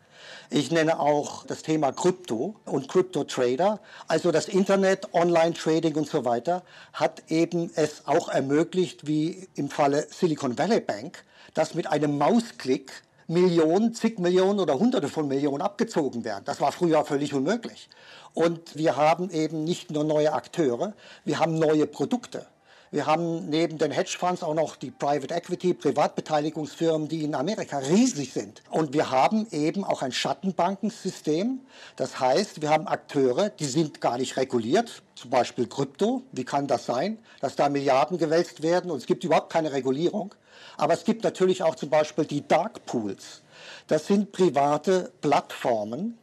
Ich 0.50 0.70
nenne 0.70 1.00
auch 1.00 1.44
das 1.44 1.62
Thema 1.62 1.92
Krypto 1.92 2.54
und 2.64 2.88
Krypto-Trader. 2.88 3.80
Also 4.08 4.30
das 4.30 4.48
Internet, 4.48 5.12
Online-Trading 5.12 5.94
und 5.96 6.08
so 6.08 6.24
weiter 6.24 6.62
hat 6.92 7.30
eben 7.30 7.70
es 7.74 8.06
auch 8.06 8.28
ermöglicht, 8.28 9.06
wie 9.06 9.48
im 9.56 9.68
Falle 9.68 10.06
Silicon 10.10 10.56
Valley 10.56 10.80
Bank, 10.80 11.24
dass 11.54 11.74
mit 11.74 11.86
einem 11.88 12.16
Mausklick 12.18 12.92
Millionen, 13.28 13.94
zig 13.94 14.18
Millionen 14.18 14.60
oder 14.60 14.78
Hunderte 14.78 15.08
von 15.08 15.26
Millionen 15.28 15.62
abgezogen 15.62 16.24
werden. 16.24 16.44
Das 16.44 16.60
war 16.60 16.72
früher 16.72 17.04
völlig 17.04 17.34
unmöglich. 17.34 17.88
Und 18.34 18.76
wir 18.76 18.96
haben 18.96 19.30
eben 19.30 19.64
nicht 19.64 19.90
nur 19.90 20.04
neue 20.04 20.32
Akteure, 20.32 20.94
wir 21.24 21.38
haben 21.38 21.58
neue 21.58 21.86
Produkte. 21.86 22.46
Wir 22.92 23.06
haben 23.06 23.48
neben 23.50 23.78
den 23.78 23.90
Hedgefonds 23.90 24.44
auch 24.44 24.54
noch 24.54 24.76
die 24.76 24.92
Private 24.92 25.34
Equity, 25.34 25.74
Privatbeteiligungsfirmen, 25.74 27.08
die 27.08 27.24
in 27.24 27.34
Amerika 27.34 27.78
riesig 27.78 28.32
sind. 28.32 28.62
Und 28.70 28.92
wir 28.92 29.10
haben 29.10 29.48
eben 29.50 29.82
auch 29.82 30.02
ein 30.02 30.12
Schattenbankensystem. 30.12 31.60
Das 31.96 32.20
heißt, 32.20 32.62
wir 32.62 32.70
haben 32.70 32.86
Akteure, 32.86 33.50
die 33.50 33.64
sind 33.64 34.00
gar 34.00 34.18
nicht 34.18 34.36
reguliert, 34.36 35.02
zum 35.16 35.30
Beispiel 35.30 35.66
Krypto. 35.66 36.22
Wie 36.30 36.44
kann 36.44 36.68
das 36.68 36.86
sein, 36.86 37.18
dass 37.40 37.56
da 37.56 37.68
Milliarden 37.68 38.18
gewälzt 38.18 38.62
werden 38.62 38.92
und 38.92 38.98
es 38.98 39.06
gibt 39.06 39.24
überhaupt 39.24 39.52
keine 39.52 39.72
Regulierung? 39.72 40.32
Aber 40.76 40.94
es 40.94 41.02
gibt 41.02 41.24
natürlich 41.24 41.64
auch 41.64 41.74
zum 41.74 41.90
Beispiel 41.90 42.24
die 42.24 42.46
Dark 42.46 42.86
Pools. 42.86 43.42
Das 43.88 44.06
sind 44.06 44.30
private 44.30 45.10
Plattformen, 45.22 46.18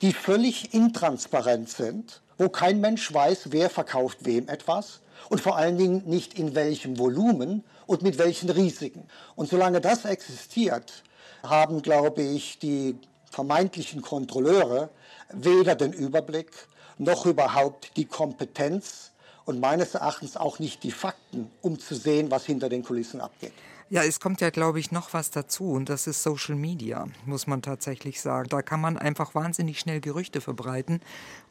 die 0.00 0.12
völlig 0.12 0.74
intransparent 0.74 1.68
sind, 1.70 2.22
wo 2.38 2.48
kein 2.48 2.80
Mensch 2.80 3.12
weiß, 3.12 3.48
wer 3.50 3.68
verkauft 3.68 4.18
wem 4.20 4.48
etwas 4.48 5.00
und 5.28 5.40
vor 5.40 5.56
allen 5.56 5.78
Dingen 5.78 6.02
nicht 6.06 6.38
in 6.38 6.54
welchem 6.54 6.98
Volumen 6.98 7.64
und 7.86 8.02
mit 8.02 8.18
welchen 8.18 8.50
Risiken. 8.50 9.06
Und 9.36 9.48
solange 9.48 9.80
das 9.80 10.04
existiert, 10.04 11.02
haben, 11.42 11.82
glaube 11.82 12.22
ich, 12.22 12.58
die 12.58 12.96
vermeintlichen 13.30 14.02
Kontrolleure 14.02 14.90
weder 15.32 15.74
den 15.74 15.92
Überblick 15.92 16.50
noch 16.98 17.26
überhaupt 17.26 17.96
die 17.96 18.04
Kompetenz 18.04 19.12
und 19.44 19.60
meines 19.60 19.94
Erachtens 19.94 20.36
auch 20.36 20.58
nicht 20.58 20.82
die 20.82 20.92
Fakten, 20.92 21.50
um 21.60 21.78
zu 21.78 21.94
sehen, 21.94 22.30
was 22.30 22.46
hinter 22.46 22.68
den 22.68 22.82
Kulissen 22.82 23.20
abgeht. 23.20 23.52
Ja, 23.94 24.02
es 24.02 24.18
kommt 24.18 24.40
ja, 24.40 24.50
glaube 24.50 24.80
ich, 24.80 24.90
noch 24.90 25.14
was 25.14 25.30
dazu 25.30 25.70
und 25.70 25.88
das 25.88 26.08
ist 26.08 26.24
Social 26.24 26.56
Media, 26.56 27.06
muss 27.26 27.46
man 27.46 27.62
tatsächlich 27.62 28.20
sagen. 28.20 28.48
Da 28.48 28.60
kann 28.60 28.80
man 28.80 28.98
einfach 28.98 29.36
wahnsinnig 29.36 29.78
schnell 29.78 30.00
Gerüchte 30.00 30.40
verbreiten 30.40 30.98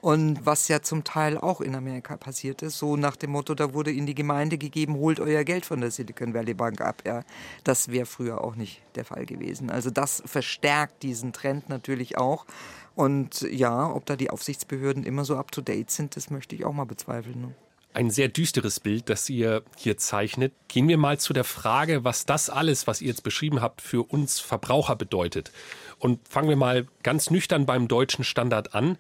und 0.02 0.46
was 0.46 0.68
ja 0.68 0.82
zum 0.82 1.06
Teil 1.06 1.38
auch 1.38 1.62
in 1.62 1.74
Amerika 1.74 2.18
passiert 2.18 2.62
ist, 2.62 2.78
so 2.78 2.98
nach 2.98 3.16
dem 3.16 3.32
Motto, 3.32 3.56
da 3.56 3.74
wurde 3.74 3.94
in 3.94 4.06
die 4.06 4.14
Gemeinde 4.14 4.58
gegeben, 4.58 4.98
holt 4.98 5.22
euer 5.22 5.46
Geld 5.46 5.66
von 5.66 5.80
der 5.80 5.90
Silicon 5.90 6.34
Valley 6.34 6.54
Bank 6.54 6.82
ab. 6.82 7.04
Ja, 7.06 7.24
das 7.64 7.88
wäre 7.94 8.06
früher 8.06 8.44
auch 8.44 8.58
nicht 8.58 8.82
der 8.96 9.06
Fall 9.06 9.26
gewesen. 9.26 9.70
Also 9.70 9.90
das 9.90 10.22
verstärkt 10.26 11.02
diesen 11.02 11.32
Trend 11.32 11.70
natürlich 11.70 12.18
auch. 12.18 12.46
Und 12.94 13.40
ja, 13.40 13.90
ob 13.90 14.06
da 14.06 14.18
die 14.18 14.32
Aufsichtsbehörden 14.32 15.06
immer 15.06 15.24
so 15.24 15.38
up-to-date 15.38 15.90
sind, 15.90 16.18
das 16.18 16.30
möchte 16.30 16.58
ich 16.58 16.66
auch 16.66 16.74
mal 16.74 16.84
bezweifeln. 16.84 17.40
Ne? 17.40 17.56
Ein 17.94 18.10
sehr 18.10 18.28
düsteres 18.28 18.80
Bild, 18.80 19.10
das 19.10 19.30
ihr 19.30 19.64
hier 19.78 19.98
zeichnet. 19.98 20.54
Gehen 20.68 20.88
wir 20.88 20.98
mal 20.98 21.20
zu 21.20 21.34
der 21.34 21.44
Frage, 21.44 22.04
was 22.04 22.26
das 22.26 22.50
alles, 22.50 22.88
was 22.88 23.02
ihr 23.02 23.08
jetzt 23.08 23.24
beschrieben 23.24 23.62
habt, 23.62 23.82
für 23.82 24.04
uns 24.04 24.40
Verbraucher 24.40 24.96
bedeutet. 24.96 25.52
Und 26.00 26.28
fangen 26.28 26.50
wir 26.50 26.56
mal 26.56 26.88
ganz 27.04 27.30
nüchtern 27.30 27.66
beim 27.66 27.88
deutschen 27.88 28.24
Standard 28.24 28.76
an. 28.76 28.98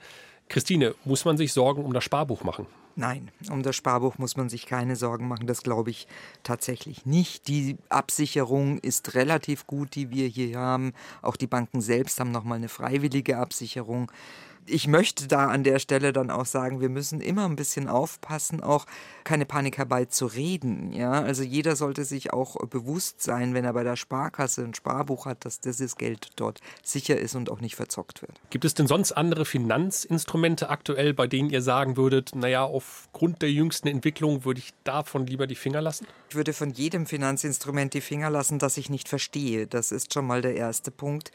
Christine, 0.50 0.96
muss 1.06 1.26
man 1.26 1.38
sich 1.38 1.54
Sorgen 1.54 1.84
um 1.84 1.94
das 1.94 2.04
Sparbuch 2.04 2.44
machen? 2.44 2.68
Nein, 2.96 3.32
um 3.50 3.64
das 3.64 3.76
Sparbuch 3.76 4.20
muss 4.20 4.38
man 4.38 4.50
sich 4.50 4.68
keine 4.68 4.96
Sorgen 4.96 5.28
machen. 5.28 5.48
Das 5.48 5.64
glaube 5.64 5.90
ich 5.90 6.08
tatsächlich 6.44 7.08
nicht. 7.08 7.48
Die 7.48 7.78
Absicherung 7.90 8.78
ist 8.78 9.16
relativ 9.16 9.66
gut, 9.66 9.96
die 9.96 10.12
wir 10.12 10.28
hier 10.28 10.60
haben. 10.60 10.94
Auch 11.24 11.36
die 11.36 11.48
Banken 11.48 11.82
selbst 11.82 12.20
haben 12.20 12.32
nochmal 12.32 12.58
eine 12.58 12.70
freiwillige 12.70 13.38
Absicherung 13.38 14.12
ich 14.68 14.88
möchte 14.88 15.28
da 15.28 15.48
an 15.48 15.64
der 15.64 15.80
Stelle 15.80 16.14
dann 16.14 16.30
auch 16.30 16.46
sagen, 16.46 16.82
wir 16.82 16.90
müssen 16.90 17.22
immer 17.22 17.46
ein 17.46 17.56
bisschen 17.56 17.88
aufpassen, 17.88 18.62
auch 18.62 18.86
keine 19.24 19.46
Panik 19.46 19.78
herbeizureden. 19.78 20.92
Ja? 20.92 21.12
Also 21.12 21.44
jeder 21.44 21.76
sollte 21.76 22.06
sich 22.06 22.34
auch 22.34 22.56
bewusst 22.68 23.22
sein, 23.22 23.54
wenn 23.54 23.66
er 23.66 23.74
bei 23.74 23.84
der 23.84 23.96
Sparkasse 23.96 24.64
ein 24.64 24.74
Sparbuch 24.74 25.26
hat, 25.26 25.46
dass 25.46 25.60
dieses 25.60 25.96
Geld 25.96 26.30
dort 26.36 26.60
sicher 26.84 27.18
ist 27.18 27.36
und 27.36 27.50
auch 27.50 27.62
nicht 27.62 27.76
verzockt 27.76 28.22
wird. 28.22 28.40
Gibt 28.50 28.66
es 28.66 28.74
denn 28.74 28.88
sonst 28.88 29.12
andere 29.12 29.46
Finanzinstrumente 29.46 30.70
aktuell, 30.70 31.14
bei 31.14 31.28
denen 31.28 31.50
ihr 31.50 31.62
sagen 31.62 31.98
würdet, 31.98 32.36
naja, 32.36 32.64
aufgrund 32.64 33.42
der 33.42 33.52
jüngsten 33.52 33.88
Entwicklung 33.88 34.46
würde 34.46 34.60
ich 34.60 34.74
davon 34.84 35.26
lieber 35.26 35.48
die 35.48 35.56
Finger 35.56 35.82
lassen? 35.82 36.08
Ich 36.30 36.36
würde 36.36 36.54
von 36.54 36.72
jedem 36.72 37.06
Finanzinstrument 37.06 37.94
die 37.94 38.02
Finger 38.02 38.30
lassen, 38.30 38.60
das 38.60 38.78
ich 38.78 38.90
nicht 38.90 39.08
verstehe. 39.08 39.68
Das 39.68 39.92
ist 39.92 40.14
schon 40.14 40.26
mal 40.26 40.42
der 40.42 40.56
erste 40.56 40.92
Punkt. 40.92 41.32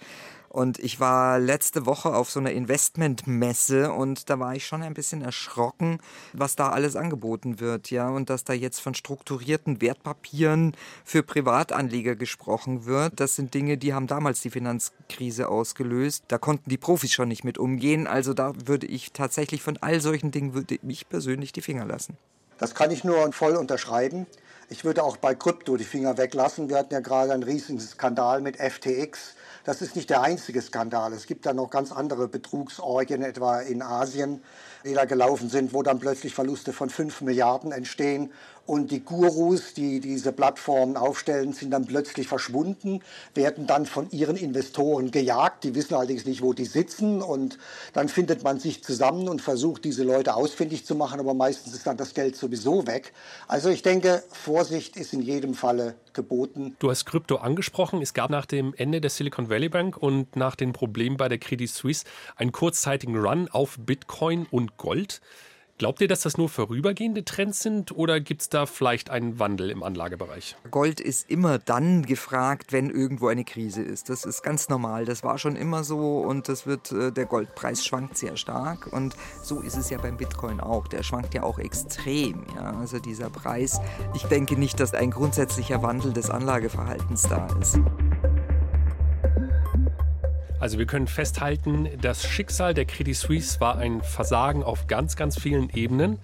Und 0.48 0.78
ich 0.78 0.98
war 0.98 1.38
letzte 1.38 1.84
Woche 1.84 2.14
auf 2.14 2.30
so 2.30 2.40
einer 2.40 2.52
Investmentmesse 2.52 3.92
und 3.92 4.30
da 4.30 4.38
war 4.38 4.54
ich 4.54 4.66
schon 4.66 4.82
ein 4.82 4.94
bisschen 4.94 5.20
erschrocken, 5.20 6.00
was 6.32 6.56
da 6.56 6.70
alles 6.70 6.96
angeboten 6.96 7.60
wird, 7.60 7.90
ja, 7.90 8.08
und 8.08 8.30
dass 8.30 8.44
da 8.44 8.54
jetzt 8.54 8.80
von 8.80 8.94
strukturierten 8.94 9.82
Wertpapieren 9.82 10.74
für 11.04 11.22
Privatanleger 11.22 12.16
gesprochen 12.16 12.86
wird. 12.86 13.20
Das 13.20 13.36
sind 13.36 13.52
Dinge, 13.52 13.76
die 13.76 13.92
haben 13.92 14.06
damals 14.06 14.40
die 14.40 14.50
Finanzkrise 14.50 15.48
ausgelöst. 15.48 16.24
Da 16.28 16.38
konnten 16.38 16.70
die 16.70 16.78
Profis 16.78 17.12
schon 17.12 17.28
nicht 17.28 17.44
mit 17.44 17.58
umgehen. 17.58 18.06
Also 18.06 18.32
da 18.32 18.52
würde 18.64 18.86
ich 18.86 19.12
tatsächlich 19.12 19.62
von 19.62 19.76
all 19.80 20.00
solchen 20.00 20.30
Dingen 20.30 20.54
würde 20.54 20.78
ich 20.86 21.08
persönlich 21.08 21.52
die 21.52 21.62
Finger 21.62 21.84
lassen. 21.84 22.16
Das 22.58 22.74
kann 22.74 22.90
ich 22.90 23.04
nur 23.04 23.32
voll 23.32 23.54
unterschreiben. 23.54 24.26
Ich 24.70 24.84
würde 24.84 25.02
auch 25.02 25.16
bei 25.16 25.34
Krypto 25.34 25.76
die 25.76 25.84
Finger 25.84 26.18
weglassen. 26.18 26.68
Wir 26.68 26.76
hatten 26.76 26.92
ja 26.92 27.00
gerade 27.00 27.32
einen 27.32 27.42
riesigen 27.42 27.80
Skandal 27.80 28.42
mit 28.42 28.58
FTX 28.58 29.34
das 29.68 29.82
ist 29.82 29.96
nicht 29.96 30.08
der 30.08 30.22
einzige 30.22 30.62
Skandal. 30.62 31.12
Es 31.12 31.26
gibt 31.26 31.44
da 31.44 31.52
noch 31.52 31.68
ganz 31.68 31.92
andere 31.92 32.26
Betrugsorgien, 32.26 33.22
etwa 33.22 33.60
in 33.60 33.82
Asien, 33.82 34.42
die 34.82 34.94
da 34.94 35.04
gelaufen 35.04 35.50
sind, 35.50 35.74
wo 35.74 35.82
dann 35.82 35.98
plötzlich 35.98 36.34
Verluste 36.34 36.72
von 36.72 36.88
5 36.88 37.20
Milliarden 37.20 37.70
entstehen 37.70 38.32
und 38.68 38.90
die 38.90 39.00
Gurus, 39.00 39.72
die 39.72 39.98
diese 39.98 40.30
Plattformen 40.30 40.98
aufstellen, 40.98 41.54
sind 41.54 41.70
dann 41.70 41.86
plötzlich 41.86 42.28
verschwunden, 42.28 43.00
werden 43.32 43.66
dann 43.66 43.86
von 43.86 44.10
ihren 44.10 44.36
Investoren 44.36 45.10
gejagt. 45.10 45.64
Die 45.64 45.74
wissen 45.74 45.94
allerdings 45.94 46.26
nicht, 46.26 46.42
wo 46.42 46.52
die 46.52 46.66
sitzen. 46.66 47.22
Und 47.22 47.58
dann 47.94 48.10
findet 48.10 48.44
man 48.44 48.60
sich 48.60 48.84
zusammen 48.84 49.26
und 49.30 49.40
versucht, 49.40 49.86
diese 49.86 50.04
Leute 50.04 50.34
ausfindig 50.34 50.84
zu 50.84 50.94
machen. 50.96 51.18
Aber 51.18 51.32
meistens 51.32 51.72
ist 51.72 51.86
dann 51.86 51.96
das 51.96 52.12
Geld 52.12 52.36
sowieso 52.36 52.86
weg. 52.86 53.14
Also 53.46 53.70
ich 53.70 53.80
denke, 53.80 54.22
Vorsicht 54.30 54.98
ist 54.98 55.14
in 55.14 55.22
jedem 55.22 55.54
Falle 55.54 55.94
geboten. 56.12 56.76
Du 56.78 56.90
hast 56.90 57.06
Krypto 57.06 57.36
angesprochen. 57.36 58.02
Es 58.02 58.12
gab 58.12 58.28
nach 58.28 58.44
dem 58.44 58.74
Ende 58.76 59.00
der 59.00 59.08
Silicon 59.08 59.48
Valley 59.48 59.70
Bank 59.70 59.96
und 59.96 60.36
nach 60.36 60.56
den 60.56 60.74
Problemen 60.74 61.16
bei 61.16 61.30
der 61.30 61.38
Credit 61.38 61.70
Suisse 61.70 62.04
einen 62.36 62.52
kurzzeitigen 62.52 63.16
Run 63.16 63.48
auf 63.48 63.78
Bitcoin 63.78 64.46
und 64.50 64.76
Gold. 64.76 65.22
Glaubt 65.78 66.00
ihr, 66.00 66.08
dass 66.08 66.22
das 66.22 66.36
nur 66.36 66.48
vorübergehende 66.48 67.24
Trends 67.24 67.60
sind 67.60 67.96
oder 67.96 68.18
gibt 68.18 68.40
es 68.40 68.48
da 68.48 68.66
vielleicht 68.66 69.10
einen 69.10 69.38
Wandel 69.38 69.70
im 69.70 69.84
Anlagebereich? 69.84 70.56
Gold 70.72 71.00
ist 71.00 71.30
immer 71.30 71.60
dann 71.60 72.04
gefragt, 72.04 72.72
wenn 72.72 72.90
irgendwo 72.90 73.28
eine 73.28 73.44
Krise 73.44 73.82
ist. 73.82 74.08
Das 74.08 74.24
ist 74.24 74.42
ganz 74.42 74.68
normal. 74.68 75.04
Das 75.04 75.22
war 75.22 75.38
schon 75.38 75.54
immer 75.54 75.84
so 75.84 76.18
und 76.18 76.48
das 76.48 76.66
wird, 76.66 76.90
äh, 76.90 77.12
der 77.12 77.26
Goldpreis 77.26 77.86
schwankt 77.86 78.18
sehr 78.18 78.36
stark 78.36 78.88
und 78.92 79.14
so 79.40 79.60
ist 79.60 79.76
es 79.76 79.88
ja 79.88 79.98
beim 79.98 80.16
Bitcoin 80.16 80.58
auch. 80.58 80.88
Der 80.88 81.04
schwankt 81.04 81.32
ja 81.34 81.44
auch 81.44 81.60
extrem. 81.60 82.44
Ja? 82.56 82.76
Also 82.80 82.98
dieser 82.98 83.30
Preis. 83.30 83.80
Ich 84.16 84.24
denke 84.24 84.58
nicht, 84.58 84.80
dass 84.80 84.94
ein 84.94 85.12
grundsätzlicher 85.12 85.80
Wandel 85.84 86.12
des 86.12 86.28
Anlageverhaltens 86.28 87.22
da 87.22 87.46
ist. 87.60 87.78
Also 90.60 90.78
wir 90.78 90.86
können 90.86 91.06
festhalten, 91.06 91.88
das 92.00 92.26
Schicksal 92.26 92.74
der 92.74 92.84
Credit 92.84 93.16
Suisse 93.16 93.60
war 93.60 93.78
ein 93.78 94.02
Versagen 94.02 94.64
auf 94.64 94.86
ganz, 94.88 95.14
ganz 95.14 95.38
vielen 95.38 95.70
Ebenen. 95.70 96.18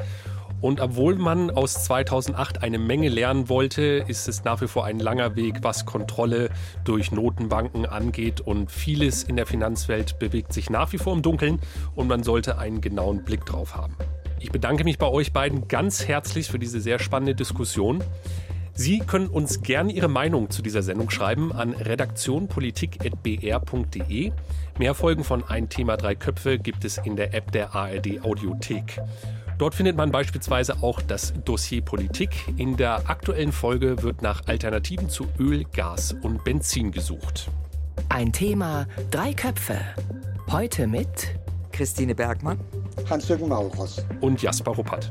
Und 0.61 0.81
obwohl 0.81 1.17
man 1.17 1.51
aus 1.51 1.85
2008 1.85 2.63
eine 2.63 2.79
Menge 2.79 3.09
lernen 3.09 3.49
wollte, 3.49 4.05
ist 4.09 4.29
es 4.29 4.45
nach 4.45 4.63
wie 4.63 4.67
vor 4.67 4.87
ein 4.87 4.99
langer 4.99 5.37
Weg, 5.37 5.59
was 5.61 5.85
Kontrolle 5.85 6.49
durch 6.85 7.13
Notenbanken 7.13 7.87
angeht. 7.87 8.41
Und 8.41 8.71
vieles 8.71 9.23
in 9.25 9.37
der 9.37 9.47
Finanzwelt 9.47 10.19
bewegt 10.19 10.53
sich 10.53 10.71
nach 10.71 10.93
wie 10.93 10.99
vor 10.99 11.13
im 11.13 11.23
Dunkeln 11.23 11.61
und 11.95 12.09
man 12.09 12.23
sollte 12.23 12.59
einen 12.59 12.81
genauen 12.81 13.25
Blick 13.25 13.45
drauf 13.45 13.77
haben. 13.77 13.95
Ich 14.41 14.51
bedanke 14.53 14.85
mich 14.85 14.99
bei 14.99 15.07
euch 15.07 15.33
beiden 15.33 15.69
ganz 15.69 16.09
herzlich 16.09 16.49
für 16.49 16.59
diese 16.59 16.81
sehr 16.81 16.99
spannende 16.99 17.35
Diskussion. 17.35 18.03
Sie 18.77 18.99
können 18.99 19.29
uns 19.29 19.63
gerne 19.63 19.93
Ihre 19.93 20.09
Meinung 20.09 20.51
zu 20.51 20.61
dieser 20.61 20.83
Sendung 20.83 21.09
schreiben 21.09 21.53
an 21.53 21.75
redaktionpolitik.br.de. 21.75 24.33
Mehr 24.79 24.95
Folgen 24.95 25.23
von 25.23 25.45
Ein 25.45 25.69
Thema 25.69 25.97
Drei 25.97 26.17
Köpfe 26.17 26.59
gibt 26.59 26.85
es 26.85 26.99
in 26.99 27.15
der 27.15 27.35
App 27.35 27.53
der 27.53 27.73
ARD 27.73 28.25
Audiothek. 28.25 29.01
Dort 29.59 29.77
findet 29.77 29.97
man 29.97 30.11
beispielsweise 30.11 30.83
auch 30.83 31.01
das 31.01 31.35
Dossier 31.45 31.83
Politik. 31.83 32.31
In 32.57 32.77
der 32.77 33.09
aktuellen 33.09 33.53
Folge 33.53 34.03
wird 34.03 34.23
nach 34.23 34.43
Alternativen 34.47 35.09
zu 35.09 35.29
Öl, 35.39 35.65
Gas 35.73 36.13
und 36.23 36.43
Benzin 36.43 36.91
gesucht. 36.91 37.53
Ein 38.09 38.33
Thema, 38.33 38.89
drei 39.13 39.35
Köpfe. 39.35 39.79
Heute 40.51 40.89
mit 40.89 41.37
Christine 41.71 42.17
Bergmann, 42.17 42.59
Hans-Jürgen 43.09 43.49
Maurus 43.49 44.05
und 44.21 44.43
Jasper 44.43 44.73
Ruppert. 44.73 45.11